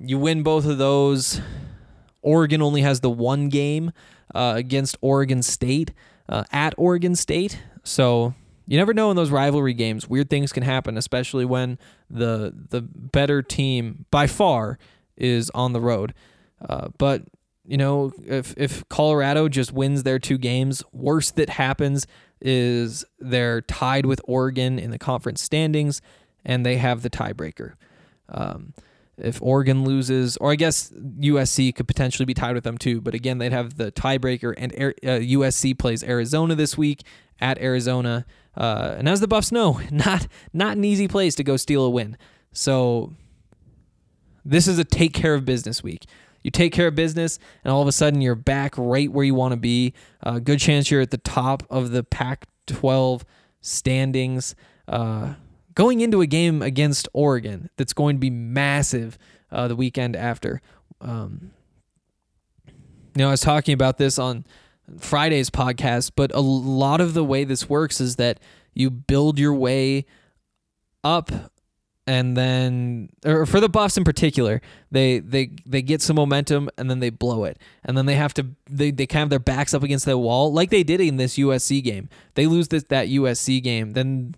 [0.00, 1.40] You win both of those.
[2.22, 3.92] Oregon only has the one game
[4.34, 5.92] uh, against Oregon State
[6.28, 7.62] uh, at Oregon State.
[7.84, 8.34] So
[8.66, 10.08] you never know in those rivalry games.
[10.08, 11.78] Weird things can happen, especially when
[12.08, 14.78] the the better team by far
[15.16, 16.14] is on the road.
[16.66, 17.22] Uh, but
[17.66, 22.06] you know, if if Colorado just wins their two games, worst that happens
[22.40, 26.02] is they're tied with Oregon in the conference standings
[26.44, 27.74] and they have the tiebreaker.
[28.28, 28.74] Um,
[29.16, 33.14] if Oregon loses, or I guess USC could potentially be tied with them too, but
[33.14, 37.02] again, they'd have the tiebreaker, and uh, USC plays Arizona this week
[37.40, 38.26] at Arizona.
[38.56, 41.90] Uh, and as the Buffs know, not not an easy place to go steal a
[41.90, 42.16] win.
[42.52, 43.14] So
[44.44, 46.06] this is a take care of business week.
[46.42, 49.34] You take care of business, and all of a sudden you're back right where you
[49.34, 49.94] want to be.
[50.22, 53.22] Uh, good chance you're at the top of the Pac-12
[53.62, 54.54] standings.
[54.86, 55.34] Uh,
[55.74, 59.18] going into a game against Oregon that's going to be massive
[59.50, 60.60] uh, the weekend after.
[61.00, 61.52] Um,
[62.66, 64.44] you know, I was talking about this on
[64.98, 68.38] Friday's podcast, but a lot of the way this works is that
[68.74, 70.04] you build your way
[71.02, 71.30] up
[72.06, 76.90] and then or for the buffs in particular they they they get some momentum and
[76.90, 77.58] then they blow it.
[77.84, 80.52] And then they have to they, they kind of their backs up against the wall
[80.52, 82.08] like they did in this usc game.
[82.34, 84.34] They lose this that usc game then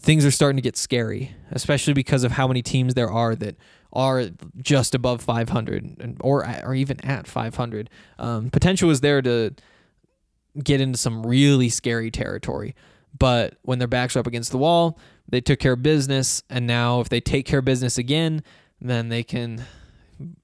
[0.00, 3.56] things are starting to get scary, especially because of how many teams there are that
[3.92, 4.26] are
[4.56, 7.90] just above 500 or or even at 500.
[8.18, 9.54] Um, potential is there to
[10.62, 12.74] get into some really scary territory,
[13.16, 14.98] but when their backs are up against the wall,
[15.30, 18.42] they took care of business, and now if they take care of business again,
[18.80, 19.64] then they can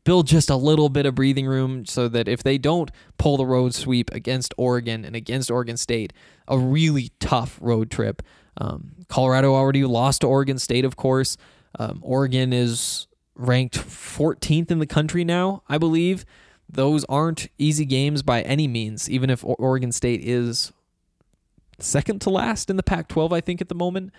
[0.05, 3.45] build just a little bit of breathing room so that if they don't pull the
[3.45, 6.12] road sweep against Oregon and against Oregon State,
[6.49, 8.22] a really tough road trip
[8.59, 11.37] um, Colorado already lost to Oregon State, of course.
[11.78, 16.24] Um, Oregon is ranked 14th in the country now, I believe.
[16.68, 20.72] Those aren't easy games by any means, even if Oregon State is
[21.78, 24.12] second to last in the Pac 12, I think, at the moment.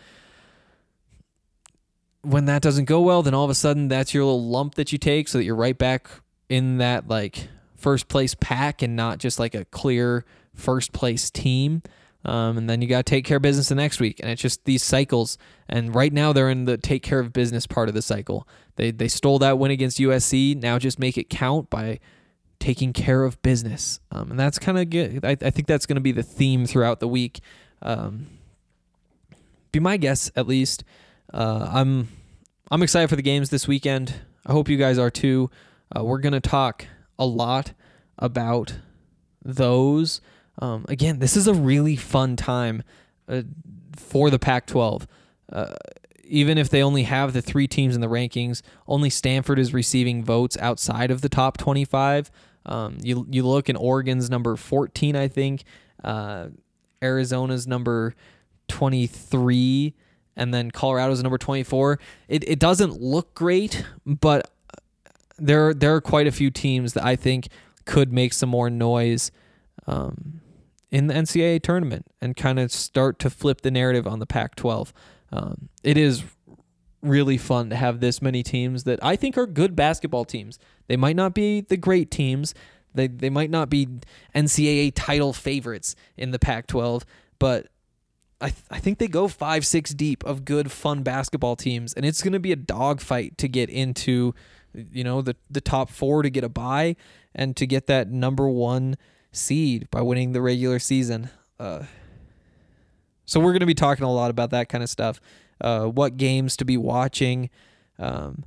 [2.22, 4.92] When that doesn't go well, then all of a sudden that's your little lump that
[4.92, 6.10] you take so that you're right back
[6.50, 11.84] in that like first place pack and not just like a clear first place team.
[12.26, 14.20] Um, and then you got to take care of business the next week.
[14.20, 15.38] And it's just these cycles.
[15.70, 18.48] And right now they're in the take care of business part of the cycle.
[18.76, 20.62] They, they stole that win against USC.
[20.62, 22.00] Now just make it count by
[22.60, 24.00] taking care of business.
[24.12, 25.24] Um, and that's kind of good.
[25.24, 27.40] I, I think that's going to be the theme throughout the week.
[27.82, 28.28] Um,
[29.72, 30.84] be my guess, at least.
[31.34, 32.10] Uh, I'm
[32.72, 34.14] I'm excited for the games this weekend.
[34.46, 35.50] I hope you guys are too.
[35.96, 36.86] Uh, we're to talk
[37.18, 37.74] a lot
[38.18, 38.76] about
[39.44, 40.22] those.
[40.60, 42.84] Um, again, this is a really fun time
[43.28, 43.44] uh,
[43.96, 45.08] for the Pac 12.
[45.52, 45.76] Uh,
[46.24, 50.24] even if they only have the three teams in the rankings, only Stanford is receiving
[50.24, 52.30] votes outside of the top 25.
[52.66, 55.64] Um, you, you look in Oregon's number 14, I think,
[56.04, 56.48] uh,
[57.02, 58.14] Arizona's number
[58.68, 59.94] 23,
[60.38, 62.00] and then Colorado's number 24.
[62.30, 64.50] It, it doesn't look great, but
[65.38, 67.50] there, there are quite a few teams that I think
[67.84, 69.32] could make some more noise.
[69.86, 70.42] Um,
[70.90, 74.56] in the NCAA tournament and kind of start to flip the narrative on the Pac
[74.56, 74.94] 12.
[75.32, 76.24] Um, it is
[77.02, 80.58] really fun to have this many teams that I think are good basketball teams.
[80.88, 82.54] They might not be the great teams,
[82.94, 83.88] they, they might not be
[84.34, 87.06] NCAA title favorites in the Pac 12,
[87.38, 87.68] but
[88.40, 92.06] I, th- I think they go five, six deep of good, fun basketball teams, and
[92.06, 94.36] it's going to be a dogfight to get into,
[94.74, 96.96] you know, the, the top four to get a bye
[97.34, 98.96] and to get that number one
[99.32, 101.30] seed by winning the regular season.
[101.60, 101.84] Uh,
[103.26, 105.20] so we're going to be talking a lot about that kind of stuff.
[105.60, 107.50] Uh, what games to be watching,
[107.98, 108.46] um,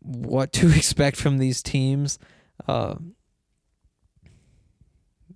[0.00, 2.18] what to expect from these teams.
[2.66, 2.96] Uh,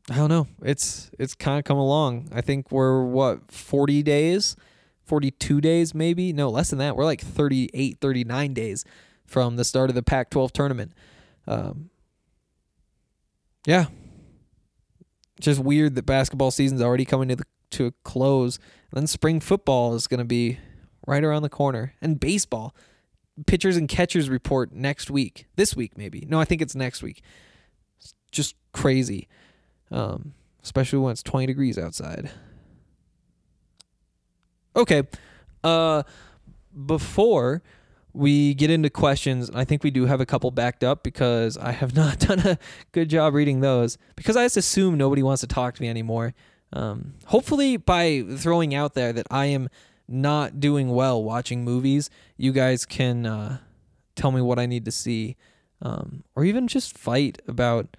[0.08, 0.46] I don't know.
[0.62, 2.28] It's it's kind of come along.
[2.32, 4.56] I think we're what 40 days,
[5.04, 6.32] 42 days maybe.
[6.32, 6.96] No, less than that.
[6.96, 8.84] We're like 38, 39 days
[9.26, 10.92] from the start of the Pac-12 tournament.
[11.46, 11.90] Um,
[13.66, 13.86] yeah,
[15.38, 18.58] just weird that basketball season's already coming to the to a close.
[18.90, 20.58] And then spring football is going to be
[21.06, 22.74] right around the corner, and baseball.
[23.46, 25.46] Pitchers and catchers report next week.
[25.56, 26.26] This week maybe.
[26.28, 27.22] No, I think it's next week.
[27.98, 29.28] It's just crazy.
[29.90, 32.30] Um, especially when it's 20 degrees outside.
[34.76, 35.02] Okay.
[35.64, 36.02] Uh
[36.86, 37.62] before
[38.12, 41.72] we get into questions, I think we do have a couple backed up because I
[41.72, 42.58] have not done a
[42.92, 46.34] good job reading those because I just assume nobody wants to talk to me anymore.
[46.72, 49.68] Um, hopefully, by throwing out there that I am
[50.06, 53.58] not doing well watching movies, you guys can uh,
[54.14, 55.36] tell me what I need to see,
[55.82, 57.96] um, or even just fight about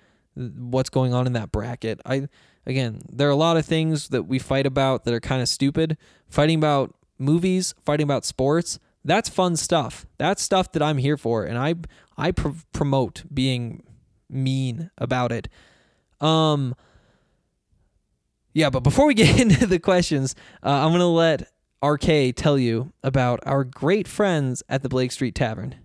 [0.50, 2.00] what's going on in that bracket.
[2.06, 2.28] I
[2.66, 5.50] again, there are a lot of things that we fight about that are kind of
[5.50, 5.98] stupid.
[6.28, 10.06] Fighting about movies, fighting about sports, that's fun stuff.
[10.18, 11.76] That's stuff that I'm here for, and I
[12.18, 13.84] I pr- promote being
[14.30, 15.48] mean about it.
[16.20, 16.76] Um.
[18.54, 21.50] Yeah, but before we get into the questions, uh, I'm gonna let
[21.84, 25.76] RK tell you about our great friends at the Blake Street Tavern.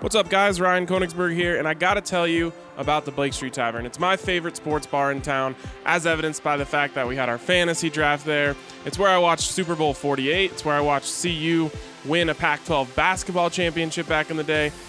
[0.00, 0.60] What's up, guys?
[0.60, 3.84] Ryan Koenigsberg here, and I gotta tell you about the Blake Street Tavern.
[3.84, 7.28] It's my favorite sports bar in town, as evidenced by the fact that we had
[7.28, 8.54] our fantasy draft there.
[8.84, 10.52] It's where I watched Super Bowl 48.
[10.52, 11.68] It's where I watched CU
[12.04, 14.70] win a Pac 12 basketball championship back in the day.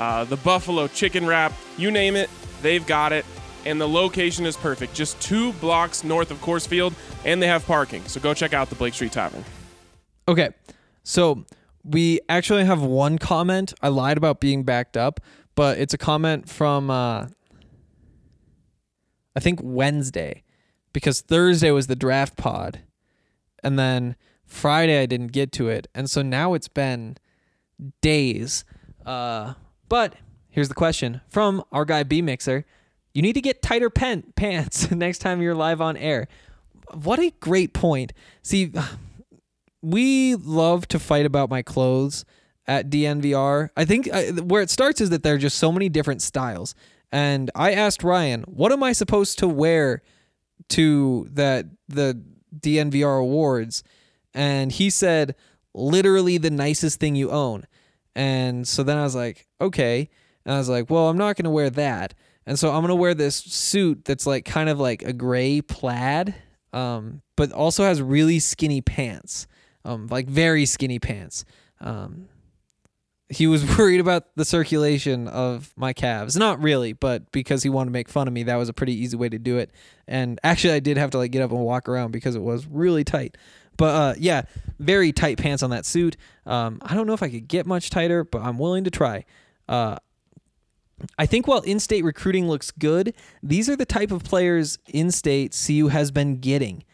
[0.00, 2.30] uh, the buffalo chicken wrap, you name it,
[2.62, 3.24] they've got it.
[3.66, 6.94] And the location is perfect, just two blocks north of Coors Field,
[7.26, 8.02] and they have parking.
[8.06, 9.44] So go check out the Blake Street Tavern.
[10.26, 10.48] Okay,
[11.02, 11.44] so
[11.84, 13.74] we actually have one comment.
[13.82, 15.20] I lied about being backed up,
[15.54, 17.26] but it's a comment from uh,
[19.36, 20.42] I think Wednesday,
[20.94, 22.80] because Thursday was the draft pod,
[23.62, 27.18] and then Friday I didn't get to it, and so now it's been
[28.00, 28.64] days.
[29.04, 29.52] Uh,
[29.90, 30.14] but
[30.48, 32.64] here's the question from our guy B Mixer:
[33.12, 36.28] You need to get tighter pen- pants next time you're live on air.
[36.94, 38.14] What a great point.
[38.42, 38.72] See,
[39.82, 42.24] we love to fight about my clothes
[42.66, 43.70] at DNVR.
[43.76, 46.74] I think uh, where it starts is that there are just so many different styles.
[47.12, 50.02] And I asked Ryan, what am I supposed to wear
[50.68, 52.22] to that the
[52.56, 53.82] DNVR awards?
[54.32, 55.34] And he said,
[55.74, 57.66] literally the nicest thing you own.
[58.14, 60.08] And so then I was like, okay.
[60.44, 62.14] And I was like, well, I'm not going to wear that.
[62.46, 65.60] And so I'm going to wear this suit that's like kind of like a gray
[65.60, 66.34] plaid,
[66.72, 69.46] um, but also has really skinny pants,
[69.84, 71.44] um, like very skinny pants.
[71.80, 72.28] Um,
[73.28, 76.36] he was worried about the circulation of my calves.
[76.36, 78.94] Not really, but because he wanted to make fun of me, that was a pretty
[78.94, 79.70] easy way to do it.
[80.08, 82.66] And actually, I did have to like get up and walk around because it was
[82.66, 83.38] really tight.
[83.80, 84.42] But uh, yeah,
[84.78, 86.18] very tight pants on that suit.
[86.44, 89.24] Um, I don't know if I could get much tighter, but I'm willing to try.
[89.70, 89.96] Uh,
[91.18, 95.88] I think while in-state recruiting looks good, these are the type of players in-state CU
[95.88, 96.84] has been getting.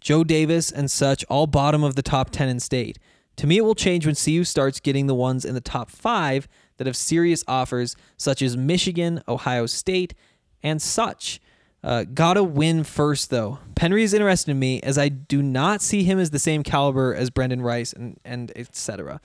[0.00, 2.98] Joe Davis and such, all bottom of the top 10 in state.
[3.36, 6.48] To me, it will change when CU starts getting the ones in the top five
[6.78, 10.12] that have serious offers, such as Michigan, Ohio State,
[10.60, 11.40] and such.
[11.86, 13.60] Uh, gotta win first, though.
[13.76, 17.14] Penry is interested in me as I do not see him as the same caliber
[17.14, 19.20] as Brendan Rice and and etc.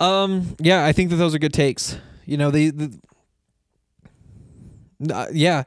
[0.00, 1.96] Um, yeah, I think that those are good takes.
[2.26, 2.98] You know, they, the,
[5.14, 5.62] uh, yeah,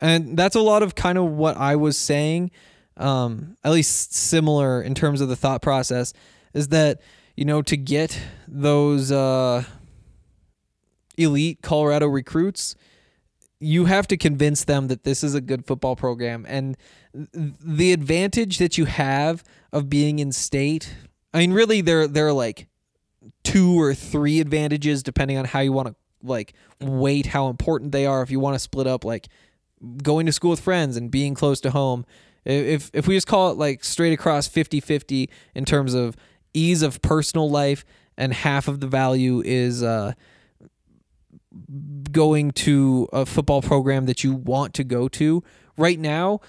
[0.00, 2.52] and that's a lot of kind of what I was saying.
[2.96, 6.12] Um, at least similar in terms of the thought process
[6.54, 7.00] is that
[7.34, 8.16] you know to get
[8.46, 9.64] those uh,
[11.16, 12.76] elite Colorado recruits,
[13.60, 16.76] you have to convince them that this is a good football program and
[17.12, 20.94] the advantage that you have of being in state.
[21.34, 22.68] I mean, really, there there are like
[23.44, 28.06] two or three advantages depending on how you want to like weight how important they
[28.06, 28.22] are.
[28.22, 29.28] If you want to split up like
[30.02, 32.04] going to school with friends and being close to home
[32.44, 36.16] If if we just call it like straight across 50-50 in terms of
[36.54, 37.84] ease of personal life
[38.16, 40.12] and half of the value is uh
[42.12, 45.42] going to a football program that you want to go to.
[45.76, 46.40] Right now,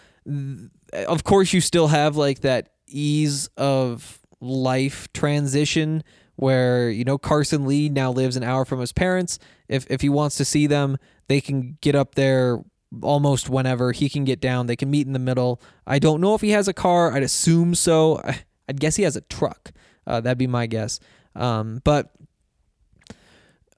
[1.07, 6.03] of course you still have like that ease of life transition
[6.35, 9.39] where you know Carson Lee now lives an hour from his parents.
[9.67, 10.97] If if he wants to see them,
[11.27, 12.59] they can get up there
[13.01, 14.67] almost whenever he can get down.
[14.67, 15.61] They can meet in the middle.
[15.87, 17.13] I don't know if he has a car.
[17.13, 18.21] I'd assume so.
[18.69, 19.71] I'd guess he has a truck.
[20.05, 20.99] Uh, that'd be my guess.
[21.35, 22.11] Um, but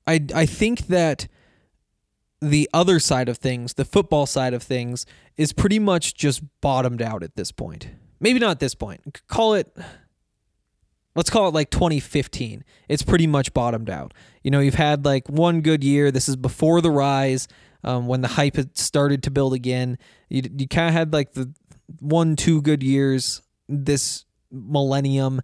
[0.08, 1.28] I I think that
[2.42, 5.06] the other side of things, the football side of things,
[5.38, 7.88] is pretty much just bottomed out at this point.
[8.20, 9.22] Maybe not at this point.
[9.28, 9.76] Call it
[11.16, 12.64] let's call it like 2015.
[12.90, 14.14] It's pretty much bottomed out.
[14.44, 16.12] You know, you've had like one good year.
[16.12, 17.48] This is before the rise,
[17.84, 19.98] um, when the hype had started to build again.
[20.30, 21.54] You, you kind of had like the
[22.00, 25.42] one, two good years this millennium,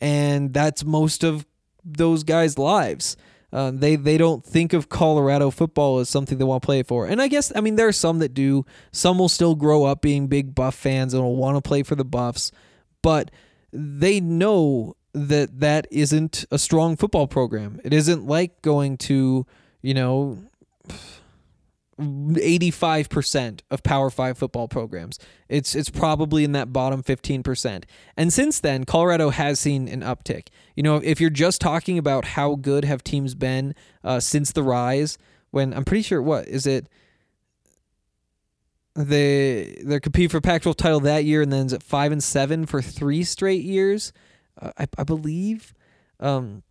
[0.00, 1.46] and that's most of
[1.84, 3.16] those guys' lives.
[3.52, 7.06] Uh, they they don't think of Colorado football as something they want to play for,
[7.06, 8.66] and I guess I mean there are some that do.
[8.92, 11.94] Some will still grow up being big Buff fans and will want to play for
[11.94, 12.52] the Buffs,
[13.02, 13.30] but
[13.72, 17.80] they know that that isn't a strong football program.
[17.84, 19.46] It isn't like going to
[19.80, 20.38] you know
[21.98, 25.18] 85% of Power 5 football programs.
[25.48, 27.84] It's it's probably in that bottom 15%.
[28.16, 30.48] And since then, Colorado has seen an uptick.
[30.78, 33.74] You know, if you're just talking about how good have teams been
[34.04, 35.18] uh, since the rise,
[35.50, 36.88] when I'm pretty sure what is it
[38.94, 42.64] they they compete for Pac-12 title that year and then is it 5 and 7
[42.66, 44.12] for 3 straight years.
[44.62, 45.74] Uh, I I believe
[46.20, 46.62] um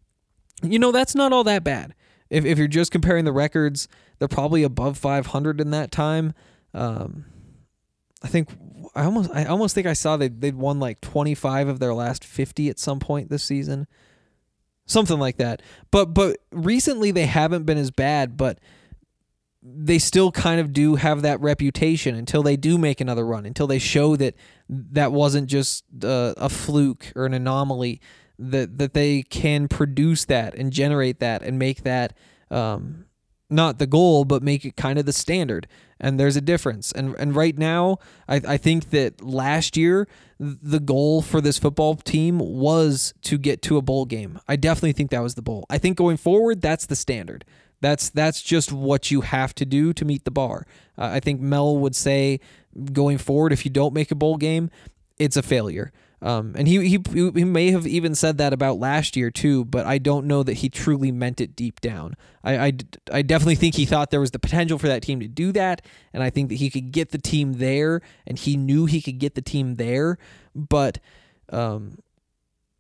[0.64, 1.94] you know, that's not all that bad.
[2.30, 3.90] If if you're just comparing the records,
[4.20, 6.34] they're probably above 500 in that time.
[6.74, 7.26] Um,
[8.24, 8.50] I think
[8.96, 12.24] I almost I almost think I saw they they'd won like 25 of their last
[12.24, 13.88] 50 at some point this season.
[14.86, 15.62] Something like that.
[15.92, 18.60] But but recently they haven't been as bad, but
[19.62, 23.68] they still kind of do have that reputation until they do make another run, until
[23.68, 24.36] they show that
[24.70, 28.00] that wasn't just a fluke or an anomaly,
[28.40, 32.14] that that they can produce that and generate that and make that
[32.50, 33.06] um,
[33.50, 35.68] not the goal, but make it kind of the standard.
[36.00, 36.92] And there's a difference.
[36.92, 40.08] And and right now, I, I think that last year
[40.40, 44.40] the goal for this football team was to get to a bowl game.
[44.48, 45.66] I definitely think that was the goal.
[45.70, 47.44] I think going forward, that's the standard.
[47.82, 50.66] That's that's just what you have to do to meet the bar.
[50.98, 52.40] Uh, I think Mel would say
[52.94, 54.70] going forward, if you don't make a bowl game,
[55.18, 55.92] it's a failure.
[56.20, 59.86] Um, and he, he he may have even said that about last year too, but
[59.86, 62.16] I don't know that he truly meant it deep down.
[62.44, 62.74] I, I,
[63.12, 65.86] I definitely think he thought there was the potential for that team to do that,
[66.14, 69.20] and I think that he could get the team there, and he knew he could
[69.20, 70.18] get the team there,
[70.56, 70.98] but
[71.50, 72.00] um,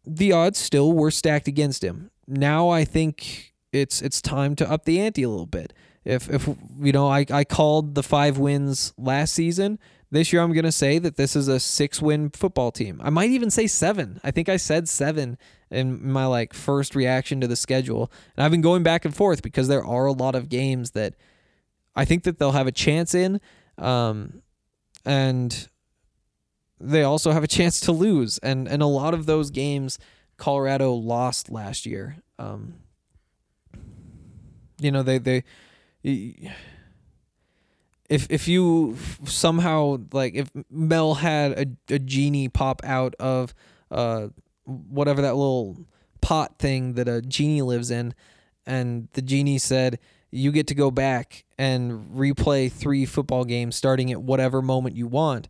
[0.03, 2.09] the odds still were stacked against him.
[2.27, 5.73] Now I think it's it's time to up the ante a little bit.
[6.03, 9.77] If if you know I, I called the five wins last season
[10.09, 13.01] this year, I'm going to say that this is a six win football team.
[13.03, 14.21] I might even say seven.
[14.23, 15.37] I think I said seven
[15.69, 18.11] in my like first reaction to the schedule.
[18.35, 21.15] And I've been going back and forth because there are a lot of games that
[21.95, 23.41] I think that they'll have a chance in.
[23.77, 24.41] Um,
[25.05, 25.67] and
[26.79, 28.37] they also have a chance to lose.
[28.37, 29.99] And, and a lot of those games,
[30.37, 32.17] Colorado lost last year.
[32.39, 32.75] Um,
[34.79, 35.43] you know, they, they,
[38.09, 43.53] if if you somehow like if Mel had a, a genie pop out of
[43.91, 44.27] uh
[44.65, 45.77] whatever that little
[46.21, 48.13] pot thing that a genie lives in
[48.65, 49.99] and the genie said
[50.31, 55.07] you get to go back and replay three football games starting at whatever moment you
[55.07, 55.47] want.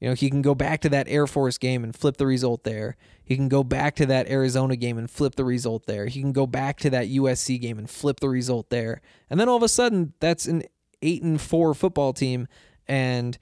[0.00, 2.64] You know he can go back to that air force game and flip the result
[2.64, 2.96] there.
[3.24, 6.06] He can go back to that arizona game and flip the result there.
[6.06, 9.00] He can go back to that usc game and flip the result there.
[9.30, 10.64] And then all of a sudden that's an
[11.02, 12.48] eight and four football team,
[12.88, 13.38] and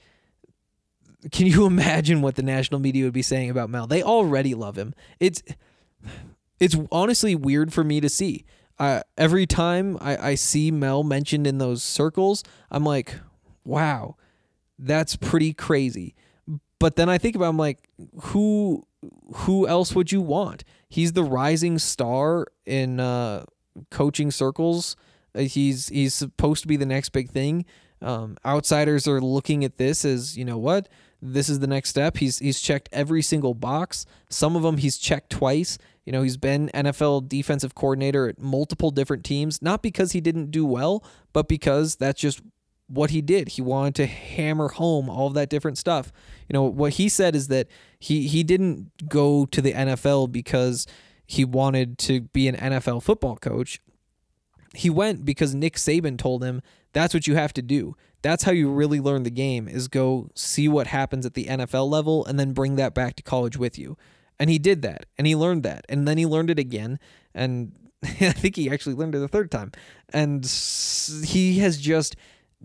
[1.31, 3.87] can you imagine what the national media would be saying about Mel?
[3.87, 4.95] They already love him.
[5.19, 5.43] It's
[6.59, 8.45] it's honestly weird for me to see.
[8.79, 13.15] Uh, every time I, I see Mel mentioned in those circles, I'm like,
[13.65, 14.17] wow,
[14.79, 16.15] that's pretty crazy.
[16.79, 17.89] But then I think about, I'm like,
[18.23, 18.87] who
[19.35, 20.65] who else would you want?
[20.89, 23.45] He's the rising star in uh,
[23.91, 24.97] coaching circles
[25.35, 27.65] he's he's supposed to be the next big thing.
[28.03, 30.89] Um, outsiders are looking at this as you know what
[31.23, 32.17] this is the next step.
[32.17, 34.07] He's he's checked every single box.
[34.29, 35.79] Some of them he's checked twice.
[36.05, 40.51] You know, he's been NFL defensive coordinator at multiple different teams, not because he didn't
[40.51, 42.41] do well, but because that's just
[42.89, 43.51] what he did.
[43.51, 46.11] He wanted to hammer home all of that different stuff.
[46.49, 47.69] You know, what he said is that
[47.99, 50.87] he he didn't go to the NFL because
[51.27, 53.81] he wanted to be an NFL football coach.
[54.75, 56.63] He went because Nick Saban told him
[56.93, 57.97] that's what you have to do.
[58.23, 61.89] That's how you really learn the game is go see what happens at the NFL
[61.89, 63.97] level and then bring that back to college with you.
[64.39, 65.85] And he did that and he learned that.
[65.89, 66.99] And then he learned it again
[67.35, 69.73] and I think he actually learned it the third time.
[70.13, 70.45] And
[71.25, 72.17] he has just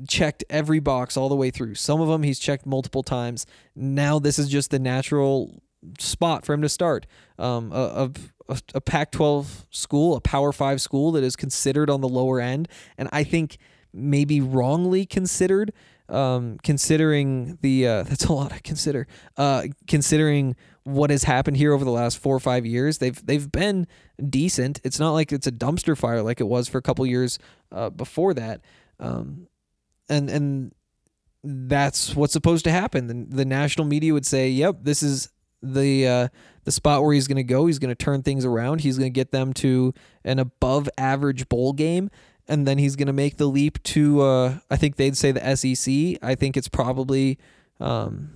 [0.07, 1.75] checked every box all the way through.
[1.75, 3.45] Some of them he's checked multiple times.
[3.75, 5.61] Now this is just the natural
[5.99, 7.05] spot for him to start.
[7.37, 8.11] Um, a,
[8.49, 12.67] a, a Pac-12 school, a Power Five school that is considered on the lower end,
[12.97, 13.57] and I think
[13.93, 15.73] maybe wrongly considered.
[16.07, 19.07] Um, considering the uh, that's a lot to consider.
[19.37, 23.51] Uh, considering what has happened here over the last four or five years, they've they've
[23.51, 23.87] been
[24.29, 24.79] decent.
[24.83, 27.39] It's not like it's a dumpster fire like it was for a couple years
[27.71, 28.61] uh, before that.
[28.99, 29.47] Um,
[30.07, 30.75] and and
[31.43, 33.07] that's what's supposed to happen.
[33.07, 35.29] The, the national media would say, "Yep, this is
[35.73, 36.27] the uh,
[36.63, 37.65] the spot where he's going to go.
[37.65, 38.81] He's going to turn things around.
[38.81, 39.93] He's going to get them to
[40.23, 42.09] an above average bowl game."
[42.47, 45.55] And then he's going to make the leap to, uh, I think they'd say the
[45.55, 46.19] SEC.
[46.21, 47.39] I think it's probably,
[47.79, 48.29] um,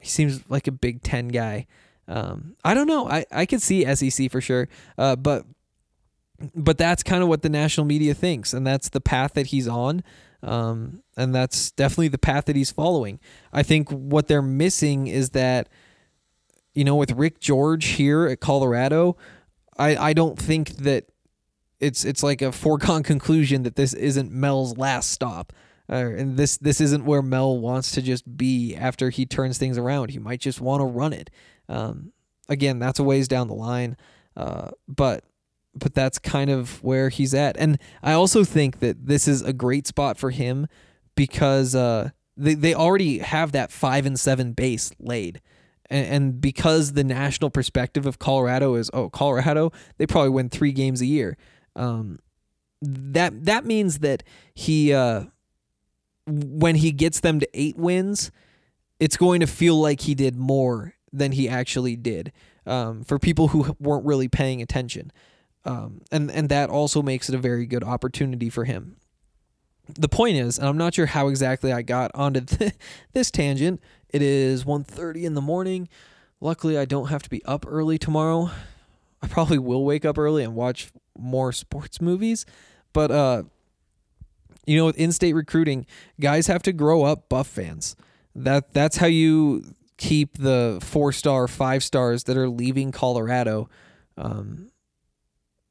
[0.00, 1.68] he seems like a Big Ten guy.
[2.08, 3.08] Um, I don't know.
[3.08, 4.68] I, I could see SEC for sure.
[4.98, 5.44] Uh, but
[6.54, 9.66] but that's kind of what the national media thinks, and that's the path that he's
[9.66, 10.02] on.
[10.42, 13.18] Um, and that's definitely the path that he's following.
[13.52, 15.68] I think what they're missing is that,
[16.76, 19.16] you know, with Rick George here at Colorado,
[19.78, 21.06] I, I don't think that
[21.80, 25.52] it's it's like a foregone conclusion that this isn't Mel's last stop.
[25.88, 29.78] Uh, and this this isn't where Mel wants to just be after he turns things
[29.78, 30.10] around.
[30.10, 31.30] He might just want to run it.
[31.68, 32.12] Um,
[32.48, 33.96] again, that's a ways down the line,
[34.36, 35.24] uh, but
[35.74, 37.56] but that's kind of where he's at.
[37.56, 40.66] And I also think that this is a great spot for him
[41.14, 45.40] because uh, they they already have that five and seven base laid.
[45.90, 50.72] And, and because the national perspective of Colorado is, oh, Colorado, they probably win three
[50.72, 51.36] games a year.
[51.74, 52.18] Um,
[52.82, 54.22] that that means that
[54.54, 55.24] he uh,
[56.26, 58.30] when he gets them to eight wins,
[59.00, 62.32] it's going to feel like he did more than he actually did.
[62.66, 65.12] Um, for people who weren't really paying attention,
[65.64, 68.96] um, and and that also makes it a very good opportunity for him.
[69.88, 72.72] The point is, and I'm not sure how exactly I got onto th-
[73.12, 73.80] this tangent.
[74.10, 75.88] It is 1:30 in the morning.
[76.40, 78.50] Luckily, I don't have to be up early tomorrow.
[79.22, 82.44] I probably will wake up early and watch more sports movies,
[82.92, 83.44] but uh
[84.66, 85.86] you know with in-state recruiting,
[86.20, 87.96] guys have to grow up buff fans.
[88.34, 89.62] That that's how you
[89.96, 93.68] keep the 4-star, 5 stars that are leaving Colorado
[94.18, 94.68] um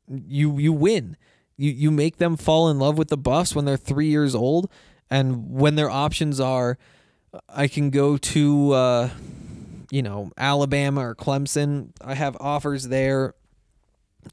[0.07, 1.17] you you win.
[1.57, 4.69] You you make them fall in love with the buffs when they're 3 years old
[5.09, 6.77] and when their options are
[7.49, 9.09] I can go to uh
[9.91, 11.91] you know, Alabama or Clemson.
[12.01, 13.33] I have offers there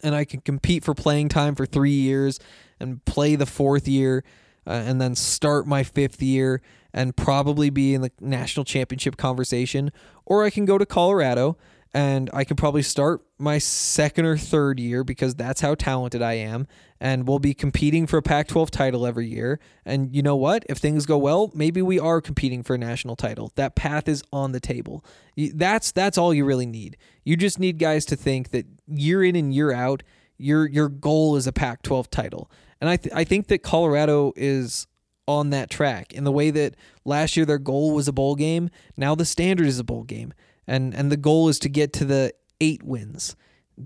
[0.03, 2.41] and I can compete for playing time for three years
[2.81, 4.25] and play the fourth year
[4.67, 6.63] uh, and then start my fifth year
[6.93, 9.93] and probably be in the national championship conversation.
[10.25, 11.57] Or I can go to Colorado
[11.95, 16.35] and I can probably start my second or third year because that's how talented I
[16.35, 16.67] am.
[16.99, 19.61] And we'll be competing for a Pac 12 title every year.
[19.85, 20.65] And you know what?
[20.71, 23.53] If things go well, maybe we are competing for a national title.
[23.57, 25.05] That path is on the table.
[25.37, 26.97] That's that's all you really need.
[27.25, 30.03] You just need guys to think that year in and year out,
[30.39, 32.51] your your goal is a Pac 12 title.
[32.81, 34.87] And I, th- I think that Colorado is
[35.29, 36.75] on that track in the way that
[37.05, 38.71] last year their goal was a bowl game.
[38.97, 40.33] Now the standard is a bowl game
[40.67, 43.37] and and the goal is to get to the eight wins.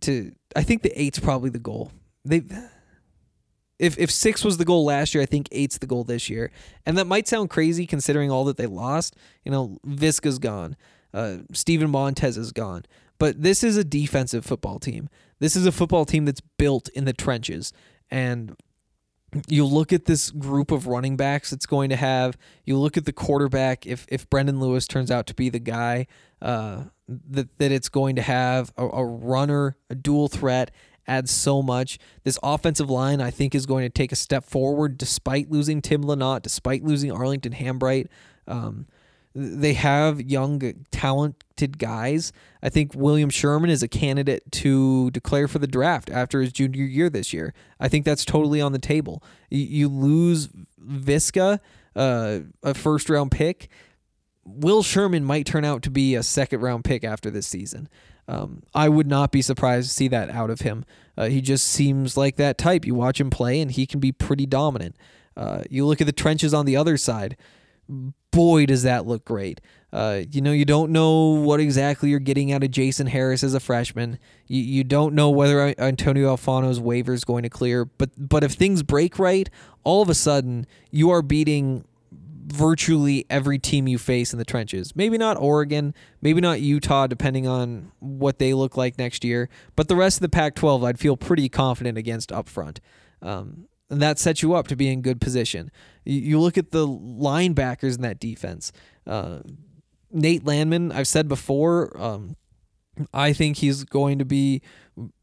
[0.03, 1.93] To I think the eight's probably the goal.
[2.25, 2.43] They
[3.79, 6.51] if if six was the goal last year, I think eight's the goal this year,
[6.85, 9.17] and that might sound crazy considering all that they lost.
[9.45, 10.77] You know, Viska's gone,
[11.13, 12.85] uh, Steven Montez is gone,
[13.19, 15.09] but this is a defensive football team.
[15.39, 17.73] This is a football team that's built in the trenches,
[18.11, 18.57] and
[19.49, 22.37] you look at this group of running backs it's going to have.
[22.65, 23.87] You look at the quarterback.
[23.87, 26.07] If if Brendan Lewis turns out to be the guy
[26.43, 30.71] uh, that that it's going to have, a, a runner, a dual threat
[31.07, 31.99] adds so much.
[32.25, 36.03] This offensive line, I think, is going to take a step forward despite losing Tim
[36.03, 38.09] Lynott, despite losing Arlington Hambright.
[38.49, 38.87] Um,
[39.39, 42.33] they have young, talented guys.
[42.63, 46.85] I think William Sherman is a candidate to declare for the draft after his junior
[46.85, 47.53] year this year.
[47.79, 49.23] I think that's totally on the table.
[49.51, 50.49] You, lose
[50.83, 51.61] Viska,
[51.95, 53.69] uh, a first round pick.
[54.47, 57.91] Will Sherman might turn out to be a second round pick after this season.
[58.29, 60.87] Um, I would not be surprised to see that out of him.
[61.17, 62.87] Uh, he just seems like that type.
[62.87, 64.97] You watch him play, and he can be pretty dominant.
[65.37, 67.37] Uh, you look at the trenches on the other side.
[67.89, 69.61] Boy, does that look great.
[69.93, 73.55] Uh, you know, you don't know what exactly you're getting out of Jason Harris as
[73.55, 74.19] a freshman.
[74.47, 77.85] You, you don't know whether Antonio Alfano's waiver is going to clear.
[77.87, 79.49] But but if things break right,
[79.85, 81.85] all of a sudden you are beating
[82.47, 84.95] virtually every team you face in the trenches.
[84.95, 89.49] Maybe not Oregon, maybe not Utah, depending on what they look like next year.
[89.75, 92.81] But the rest of the Pac 12, I'd feel pretty confident against up front.
[93.21, 95.71] Um, and that sets you up to be in good position.
[96.05, 98.73] You, look at the linebackers in that defense.
[99.07, 99.41] Uh,
[100.11, 102.37] Nate Landman, I've said before, um,
[103.13, 104.63] I think he's going to be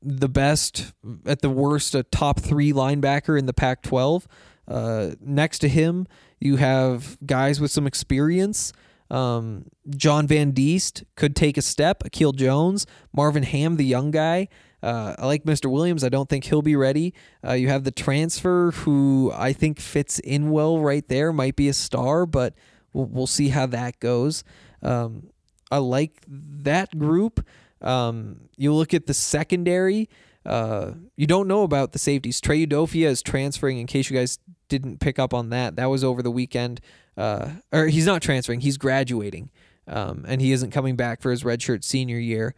[0.01, 0.93] the best,
[1.25, 4.27] at the worst, a top three linebacker in the Pac 12.
[4.67, 6.07] Uh, next to him,
[6.39, 8.71] you have guys with some experience.
[9.09, 12.03] Um, John Van Diest could take a step.
[12.05, 14.47] Akil Jones, Marvin Ham, the young guy.
[14.83, 15.71] Uh, I like Mr.
[15.71, 16.03] Williams.
[16.03, 17.13] I don't think he'll be ready.
[17.43, 21.31] Uh, you have the transfer who I think fits in well right there.
[21.31, 22.53] Might be a star, but
[22.91, 24.43] we'll, we'll see how that goes.
[24.81, 25.29] Um,
[25.71, 27.45] I like that group.
[27.81, 30.09] Um, you look at the secondary.
[30.45, 32.41] Uh, you don't know about the safeties.
[32.41, 33.77] Trey Udoffia is transferring.
[33.77, 36.81] In case you guys didn't pick up on that, that was over the weekend.
[37.15, 38.59] Uh, or he's not transferring.
[38.59, 39.49] He's graduating,
[39.87, 42.53] um, and he isn't coming back for his redshirt senior year.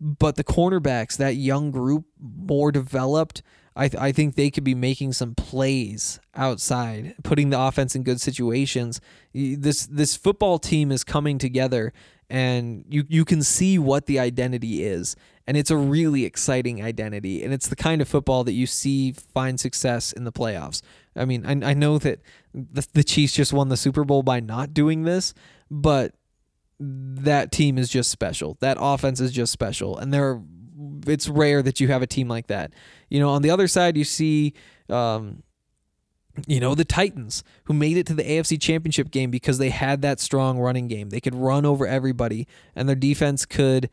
[0.00, 3.42] But the cornerbacks, that young group, more developed.
[3.76, 8.04] I, th- I think they could be making some plays outside, putting the offense in
[8.04, 9.00] good situations.
[9.32, 11.92] This this football team is coming together,
[12.30, 15.16] and you you can see what the identity is,
[15.46, 19.10] and it's a really exciting identity, and it's the kind of football that you see
[19.10, 20.80] find success in the playoffs.
[21.16, 22.20] I mean, I, I know that
[22.52, 25.34] the, the Chiefs just won the Super Bowl by not doing this,
[25.68, 26.14] but
[26.80, 28.56] that team is just special.
[28.60, 30.40] That offense is just special, and they're
[31.06, 32.72] it's rare that you have a team like that.
[33.08, 34.54] You know, on the other side, you see,
[34.88, 35.42] um,
[36.46, 40.02] you know, the Titans who made it to the AFC Championship game because they had
[40.02, 41.10] that strong running game.
[41.10, 43.88] They could run over everybody, and their defense could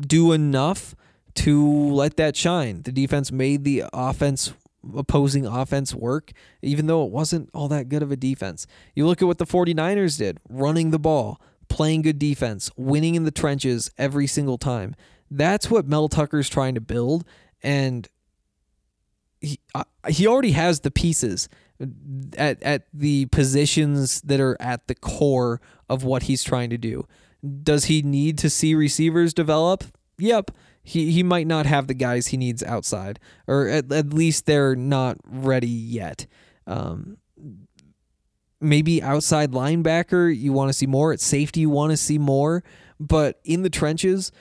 [0.00, 0.94] do enough
[1.34, 2.82] to let that shine.
[2.82, 4.52] The defense made the offense
[4.96, 8.66] opposing offense work, even though it wasn't all that good of a defense.
[8.94, 13.24] You look at what the 49ers did running the ball, playing good defense, winning in
[13.24, 14.94] the trenches every single time.
[15.30, 17.24] That's what Mel Tucker's trying to build,
[17.62, 18.08] and
[19.40, 21.48] he uh, he already has the pieces
[22.36, 27.06] at at the positions that are at the core of what he's trying to do.
[27.62, 29.84] Does he need to see receivers develop?
[30.18, 30.52] Yep.
[30.82, 34.76] He he might not have the guys he needs outside, or at, at least they're
[34.76, 36.26] not ready yet.
[36.66, 37.18] Um,
[38.66, 41.12] maybe outside linebacker you want to see more.
[41.12, 42.62] At safety you want to see more,
[42.98, 44.32] but in the trenches,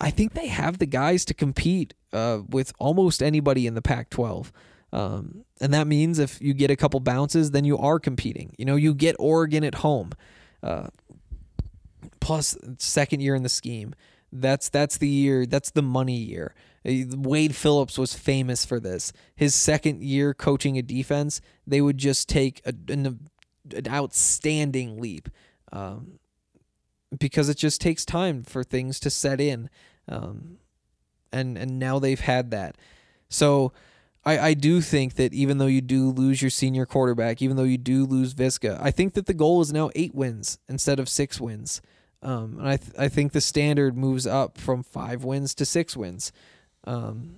[0.00, 4.50] I think they have the guys to compete uh, with almost anybody in the Pac-12.
[4.92, 8.54] Um, and that means if you get a couple bounces, then you are competing.
[8.58, 10.12] You know, you get Oregon at home,
[10.62, 10.88] uh,
[12.18, 13.94] plus second year in the scheme.
[14.32, 15.46] That's that's the year.
[15.46, 16.54] That's the money year.
[16.86, 19.12] Uh, Wade Phillips was famous for this.
[19.34, 23.29] His second year coaching a defense, they would just take a, an,
[23.74, 25.28] an outstanding leap,
[25.72, 26.18] um,
[27.18, 29.68] because it just takes time for things to set in,
[30.08, 30.58] um,
[31.32, 32.76] and and now they've had that.
[33.28, 33.72] So
[34.24, 37.64] I, I do think that even though you do lose your senior quarterback, even though
[37.64, 41.08] you do lose Viska, I think that the goal is now eight wins instead of
[41.08, 41.80] six wins.
[42.22, 45.96] Um, and I th- I think the standard moves up from five wins to six
[45.96, 46.32] wins.
[46.84, 47.36] Um,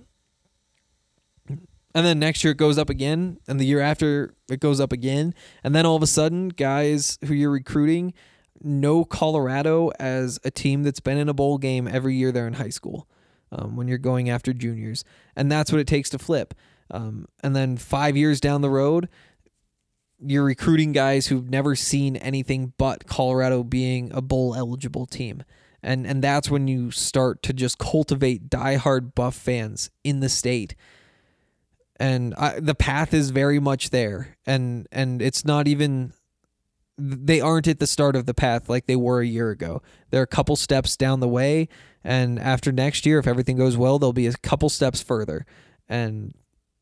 [1.93, 4.91] and then next year it goes up again, and the year after it goes up
[4.91, 5.33] again,
[5.63, 8.13] and then all of a sudden, guys who you're recruiting
[8.61, 12.53] know Colorado as a team that's been in a bowl game every year they're in
[12.53, 13.07] high school.
[13.51, 15.03] Um, when you're going after juniors,
[15.35, 16.55] and that's what it takes to flip.
[16.89, 19.09] Um, and then five years down the road,
[20.19, 25.43] you're recruiting guys who've never seen anything but Colorado being a bowl eligible team.
[25.81, 30.75] And and that's when you start to just cultivate diehard buff fans in the state.
[31.99, 34.37] And I, the path is very much there.
[34.45, 36.13] And and it's not even
[36.97, 39.81] they aren't at the start of the path like they were a year ago.
[40.11, 41.67] They're a couple steps down the way
[42.03, 45.45] and after next year if everything goes well, they'll be a couple steps further.
[45.87, 46.33] And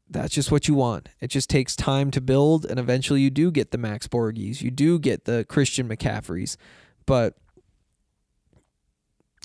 [0.09, 1.09] that's just what you want.
[1.20, 4.70] It just takes time to build, and eventually you do get the Max Borghis you
[4.70, 6.57] do get the Christian McCaffreys,
[7.05, 7.38] but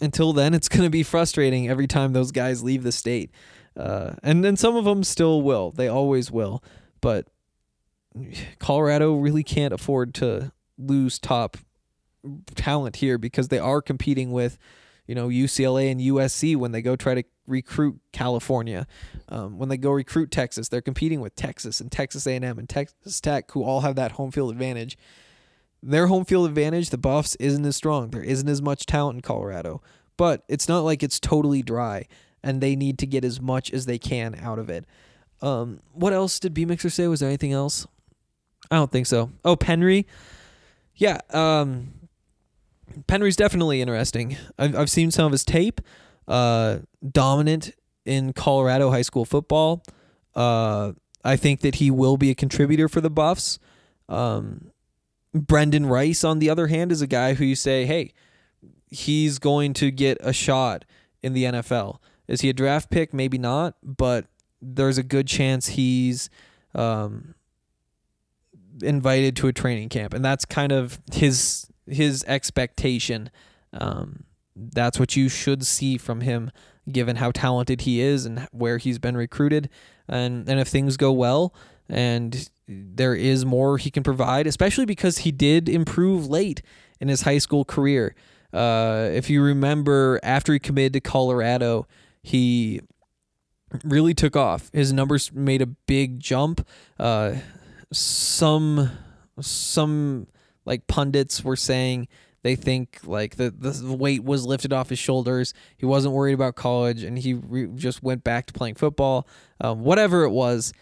[0.02, 3.30] until then, it's going to be frustrating every time those guys leave the state,
[3.76, 5.70] uh, and then some of them still will.
[5.70, 6.62] They always will,
[7.00, 7.28] but
[8.58, 11.56] Colorado really can't afford to lose top
[12.54, 14.58] talent here because they are competing with
[15.06, 18.86] you know UCLA and USC when they go try to recruit California,
[19.28, 23.20] um, when they go recruit Texas, they're competing with Texas and Texas A&M and Texas
[23.20, 24.98] Tech, who all have that home field advantage.
[25.82, 28.10] Their home field advantage, the Buffs, isn't as strong.
[28.10, 29.82] There isn't as much talent in Colorado,
[30.16, 32.06] but it's not like it's totally dry,
[32.46, 34.84] and they need to get as much as they can out of it.
[35.42, 37.08] Um, what else did B Mixer say?
[37.08, 37.88] Was there anything else?
[38.70, 39.32] I don't think so.
[39.44, 40.04] Oh, Penry.
[40.94, 41.92] Yeah, um,
[43.08, 44.36] Penry's definitely interesting.
[44.58, 45.80] I've, I've seen some of his tape.
[46.28, 46.78] Uh,
[47.08, 47.72] dominant
[48.04, 49.82] in Colorado high school football.
[50.34, 50.92] Uh,
[51.24, 53.58] I think that he will be a contributor for the Buffs.
[54.08, 54.70] Um,
[55.34, 58.12] Brendan Rice, on the other hand, is a guy who you say, hey,
[58.88, 60.84] he's going to get a shot
[61.22, 61.98] in the NFL.
[62.28, 63.14] Is he a draft pick?
[63.14, 64.26] Maybe not, but
[64.60, 66.28] there's a good chance he's
[66.74, 67.34] um,
[68.82, 73.30] invited to a training camp, and that's kind of his his expectation.
[73.72, 74.24] Um,
[74.54, 76.50] that's what you should see from him,
[76.90, 79.68] given how talented he is and where he's been recruited.
[80.08, 81.54] And and if things go well,
[81.88, 86.62] and there is more he can provide, especially because he did improve late
[87.00, 88.14] in his high school career.
[88.52, 91.86] Uh, if you remember, after he committed to Colorado,
[92.26, 92.80] he
[93.84, 94.68] really took off.
[94.72, 96.66] His numbers made a big jump.
[96.98, 97.36] Uh,
[97.92, 98.90] some
[99.40, 100.26] some
[100.64, 102.08] like pundits were saying
[102.42, 105.54] they think like the the weight was lifted off his shoulders.
[105.76, 109.28] He wasn't worried about college, and he re- just went back to playing football.
[109.60, 110.72] Um, whatever it was,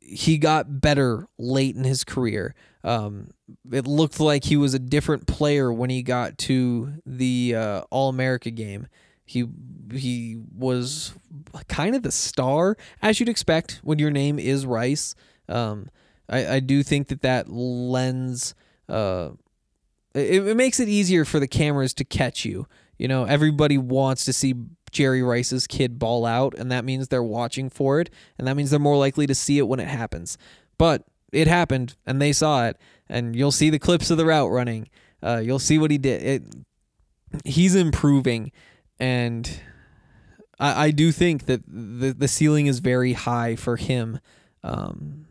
[0.00, 2.54] he got better late in his career.
[2.82, 3.32] Um,
[3.70, 8.08] it looked like he was a different player when he got to the uh, All
[8.08, 8.86] America game.
[9.28, 9.46] He
[9.92, 11.14] he was
[11.68, 15.14] kind of the star, as you'd expect when your name is Rice.
[15.48, 15.88] Um,
[16.28, 18.54] I, I do think that that lends
[18.88, 19.30] uh,
[20.14, 22.66] it, it makes it easier for the cameras to catch you.
[22.98, 24.54] You know, everybody wants to see
[24.90, 28.70] Jerry Rice's kid ball out, and that means they're watching for it, and that means
[28.70, 30.38] they're more likely to see it when it happens.
[30.78, 32.76] But it happened, and they saw it,
[33.08, 34.88] and you'll see the clips of the route running.
[35.22, 36.22] Uh, you'll see what he did.
[36.22, 36.42] It,
[37.44, 38.50] he's improving,
[39.00, 39.60] and
[40.58, 44.20] I, I do think that the the ceiling is very high for him.
[44.62, 45.26] Um,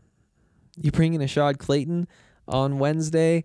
[0.79, 2.07] you bring in Ashaad Clayton
[2.47, 3.43] on Wednesday.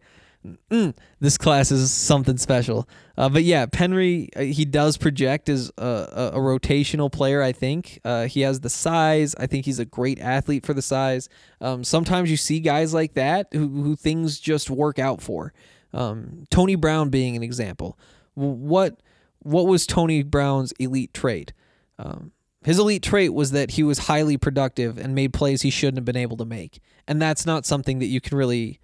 [0.71, 2.89] Mm, this class is something special.
[3.17, 7.53] Uh, but yeah, Penry, uh, he does project as a, a, a rotational player, I
[7.53, 8.01] think.
[8.05, 9.37] Uh, he has the size.
[9.39, 11.29] I think he's a great athlete for the size.
[11.61, 15.53] Um, sometimes you see guys like that who, who things just work out for.
[15.93, 17.97] Um, Tony Brown being an example.
[18.35, 19.01] What
[19.43, 21.53] what was Tony Brown's elite trait?
[21.99, 22.33] Um,
[22.65, 26.05] his elite trait was that he was highly productive and made plays he shouldn't have
[26.05, 26.81] been able to make.
[27.09, 28.79] And that's not something that you can really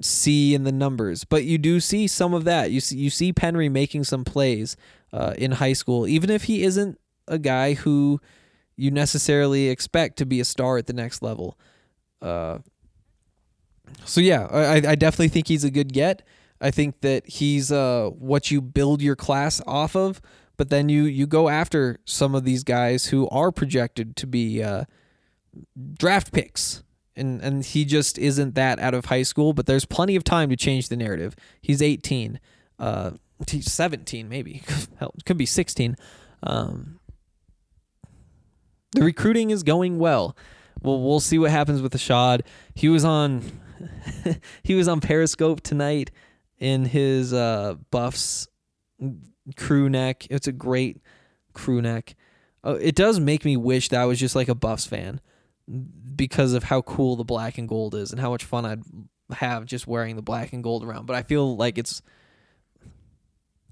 [0.00, 2.70] see in the numbers, but you do see some of that.
[2.70, 4.76] You see, you see Penry making some plays
[5.12, 8.20] uh, in high school, even if he isn't a guy who
[8.76, 11.58] you necessarily expect to be a star at the next level.
[12.20, 12.58] Uh,
[14.04, 16.22] so yeah, I, I definitely think he's a good get.
[16.60, 20.20] I think that he's uh, what you build your class off of,
[20.56, 24.62] but then you you go after some of these guys who are projected to be
[24.62, 24.84] uh,
[25.98, 26.82] draft picks
[27.16, 29.52] and and he just isn't that out of high school.
[29.52, 31.36] But there's plenty of time to change the narrative.
[31.60, 32.40] He's 18,
[32.78, 33.12] uh,
[33.48, 34.62] he's 17 maybe.
[34.98, 35.96] Hell, could be 16.
[36.42, 37.00] Um,
[38.92, 40.36] the recruiting is going well.
[40.82, 42.42] Well, we'll see what happens with Ashaad.
[42.74, 43.42] He was on,
[44.62, 46.10] he was on Periscope tonight
[46.58, 48.48] in his uh, Buffs
[49.56, 50.26] crew neck.
[50.30, 51.00] It's a great
[51.52, 52.14] crew neck.
[52.64, 55.20] Uh, it does make me wish that I was just like a Buffs fan
[56.16, 58.82] because of how cool the black and gold is and how much fun I'd
[59.36, 61.06] have just wearing the black and gold around.
[61.06, 62.02] But I feel like it's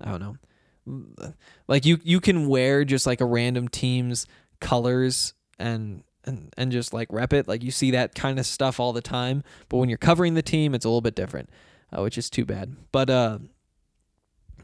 [0.00, 1.34] I don't know.
[1.68, 4.26] Like you you can wear just like a random team's
[4.60, 7.48] colors and and and just like rep it.
[7.48, 10.42] Like you see that kind of stuff all the time, but when you're covering the
[10.42, 11.50] team, it's a little bit different,
[11.92, 12.76] uh, which is too bad.
[12.90, 13.38] But uh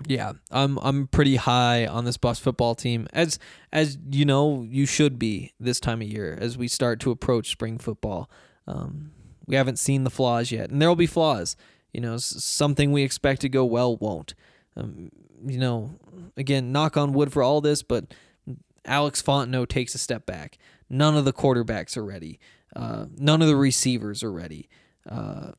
[0.07, 3.39] yeah, I'm I'm pretty high on this Buffs football team as
[3.73, 7.51] as you know you should be this time of year as we start to approach
[7.51, 8.31] spring football.
[8.67, 9.13] Um,
[9.47, 11.57] we haven't seen the flaws yet, and there will be flaws.
[11.93, 14.35] You know, something we expect to go well won't.
[14.77, 15.11] Um,
[15.45, 15.95] you know,
[16.37, 18.13] again, knock on wood for all this, but
[18.85, 20.59] Alex Fontenot takes a step back.
[20.91, 22.39] None of the quarterbacks are ready.
[22.77, 24.69] Uh, none of the receivers are ready.
[25.09, 25.53] Uh,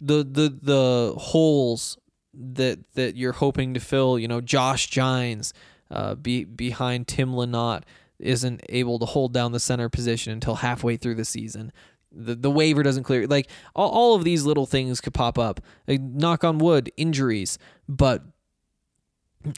[0.00, 1.98] the the the holes
[2.34, 4.18] that that you're hoping to fill.
[4.18, 5.52] You know, Josh Jynes
[5.90, 7.82] uh, be, behind Tim Lynott
[8.18, 11.72] isn't able to hold down the center position until halfway through the season.
[12.12, 13.26] The the waiver doesn't clear.
[13.26, 15.60] Like all, all of these little things could pop up.
[15.86, 18.22] Like, knock on wood, injuries, but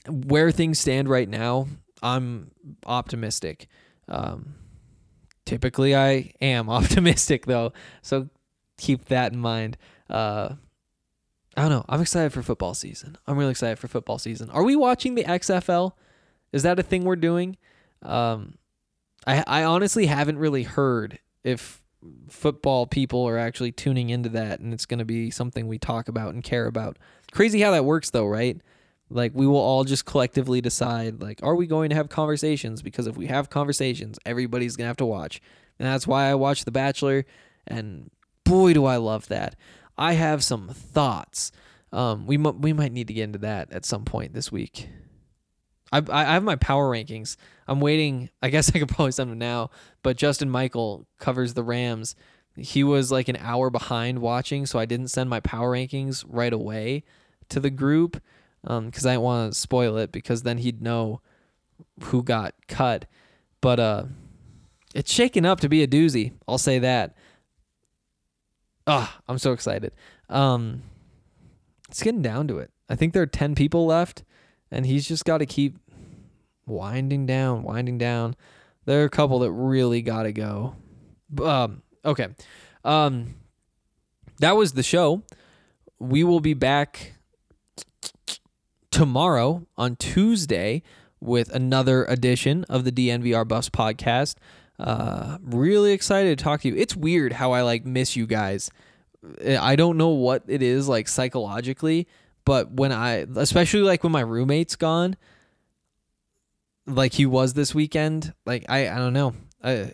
[0.09, 1.66] where things stand right now,
[2.03, 2.51] I'm
[2.86, 3.66] optimistic.
[4.09, 4.55] Um,
[5.45, 7.72] typically, I am optimistic though,
[8.03, 8.28] so
[8.78, 9.76] keep that in mind.
[10.12, 10.56] Uh,
[11.56, 11.84] I don't know.
[11.88, 13.16] I'm excited for football season.
[13.26, 14.50] I'm really excited for football season.
[14.50, 15.92] Are we watching the XFL?
[16.52, 17.56] Is that a thing we're doing?
[18.02, 18.58] Um,
[19.26, 21.82] I I honestly haven't really heard if
[22.28, 26.08] football people are actually tuning into that and it's going to be something we talk
[26.08, 26.98] about and care about.
[27.30, 28.60] Crazy how that works though, right?
[29.08, 33.06] Like we will all just collectively decide like are we going to have conversations because
[33.06, 35.40] if we have conversations, everybody's going to have to watch.
[35.78, 37.24] And that's why I watch The Bachelor
[37.66, 38.10] and
[38.44, 39.54] boy do I love that.
[39.97, 41.53] I have some thoughts.
[41.93, 44.88] Um, we m- we might need to get into that at some point this week.
[45.93, 47.36] I I have my power rankings.
[47.68, 48.30] I'm waiting.
[48.43, 49.70] I guess I could probably send them now,
[50.03, 52.16] but Justin Michael covers the Rams.
[52.57, 56.53] He was like an hour behind watching, so I didn't send my power rankings right
[56.53, 57.05] away
[57.49, 58.20] to the group
[58.62, 61.20] because I didn't want to spoil it because then he'd know
[62.05, 63.07] who got cut.
[63.61, 64.05] But uh,
[64.95, 66.32] it's shaking up to be a doozy.
[66.47, 67.16] I'll say that.
[68.86, 69.92] Ah, I'm so excited.
[70.28, 70.82] Um,
[71.88, 72.70] it's getting down to it.
[72.88, 74.24] I think there are ten people left,
[74.70, 75.78] and he's just got to keep
[76.66, 78.34] winding down, winding down.
[78.84, 80.74] There are a couple that really got to go.
[81.42, 82.28] Um, okay.
[82.84, 83.34] Um,
[84.40, 85.22] that was the show.
[85.98, 87.14] We will be back
[88.90, 90.82] tomorrow on Tuesday
[91.20, 94.34] with another edition of the DNVR Buffs podcast.
[94.82, 96.74] Uh, really excited to talk to you.
[96.74, 98.68] It's weird how I like miss you guys.
[99.46, 102.08] I don't know what it is like psychologically,
[102.44, 105.16] but when I, especially like when my roommate's gone,
[106.84, 109.34] like he was this weekend, like I, I don't know.
[109.62, 109.92] I,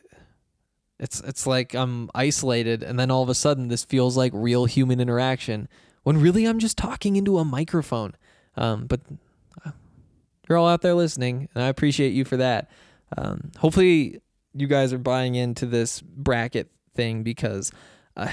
[0.99, 4.65] it's it's like I'm isolated, and then all of a sudden this feels like real
[4.65, 5.69] human interaction
[6.03, 8.15] when really I'm just talking into a microphone.
[8.57, 9.03] Um, but
[9.67, 9.73] uh,
[10.49, 12.71] you're all out there listening, and I appreciate you for that.
[13.19, 14.23] Um, hopefully,
[14.61, 17.73] you guys are buying into this bracket thing because
[18.17, 18.31] uh,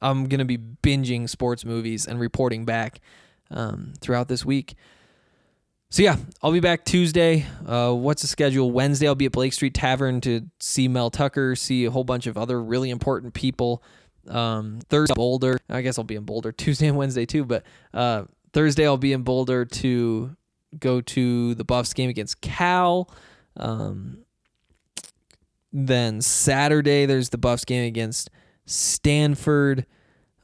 [0.00, 3.00] I'm gonna be binging sports movies and reporting back
[3.50, 4.74] um, throughout this week.
[5.90, 7.46] So yeah, I'll be back Tuesday.
[7.66, 8.70] Uh, what's the schedule?
[8.70, 12.26] Wednesday, I'll be at Blake Street Tavern to see Mel Tucker, see a whole bunch
[12.26, 13.82] of other really important people.
[14.28, 15.58] Um, Thursday, Boulder.
[15.70, 17.46] I guess I'll be in Boulder Tuesday and Wednesday too.
[17.46, 17.64] But
[17.94, 20.36] uh, Thursday, I'll be in Boulder to
[20.78, 23.10] go to the Buffs game against Cal.
[23.56, 24.24] Um,
[25.72, 28.30] then Saturday, there's the Buffs game against
[28.66, 29.86] Stanford.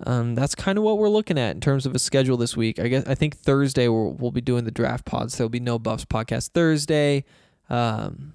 [0.05, 2.79] Um, that's kind of what we're looking at in terms of a schedule this week.
[2.79, 5.35] I guess I think Thursday we'll, we'll be doing the draft pods.
[5.35, 7.25] so there'll be no Buffs podcast Thursday.
[7.71, 8.35] Um,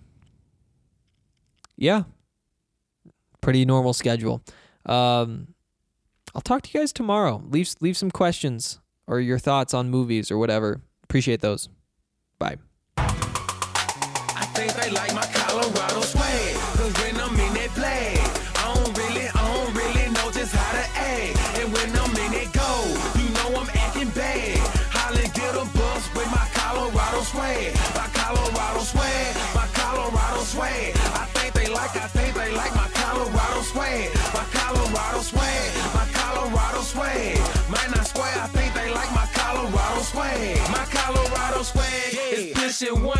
[1.75, 2.03] yeah,
[3.41, 4.41] pretty normal schedule.
[4.85, 5.53] Um,
[6.33, 7.43] I'll talk to you guys tomorrow.
[7.49, 10.81] Leave leave some questions or your thoughts on movies or whatever.
[11.03, 11.69] Appreciate those.
[12.37, 12.57] Bye.
[42.39, 43.19] Just pushing one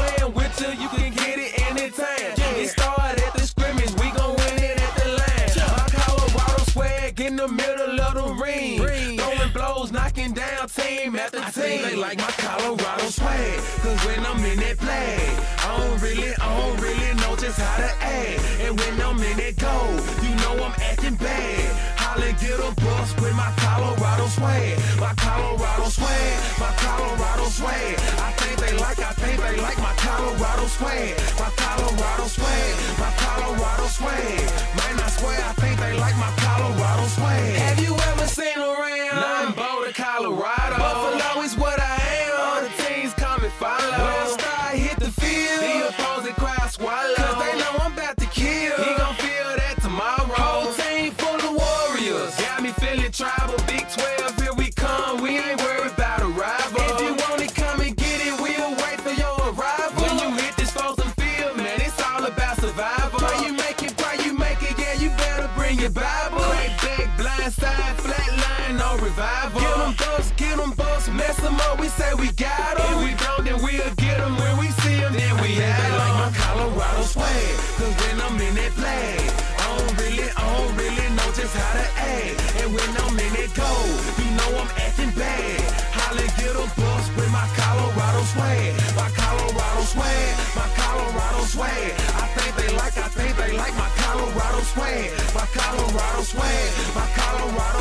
[0.01, 2.57] playing with you, you can get it anytime.
[2.57, 5.51] It started at the scrimmage, we gon' win it at the line.
[5.77, 8.79] My Colorado swag in the middle of the ring.
[9.17, 11.81] Throwing blows, knocking down team after team.
[11.83, 13.59] They like my Colorado swag.
[13.83, 15.19] Cause when I'm in that flag,
[15.65, 18.39] I don't really, I don't really know just how to act.
[18.61, 22.00] And when I'm in that gold, you know I'm acting bad.
[22.11, 24.77] Holly get a bus with my Colorado swag.
[24.99, 27.95] My Colorado swag, my Colorado swag.
[28.19, 31.15] I think they like, I think they like my Colorado swag.
[31.39, 34.43] My Colorado swag, my Colorado swag.
[34.75, 37.55] Might not swear, I think they like my Colorado swag.
[37.63, 39.15] Have you ever seen around?
[39.15, 40.75] Nah, I'm Colorado.
[40.83, 41.90] Buffalo is what I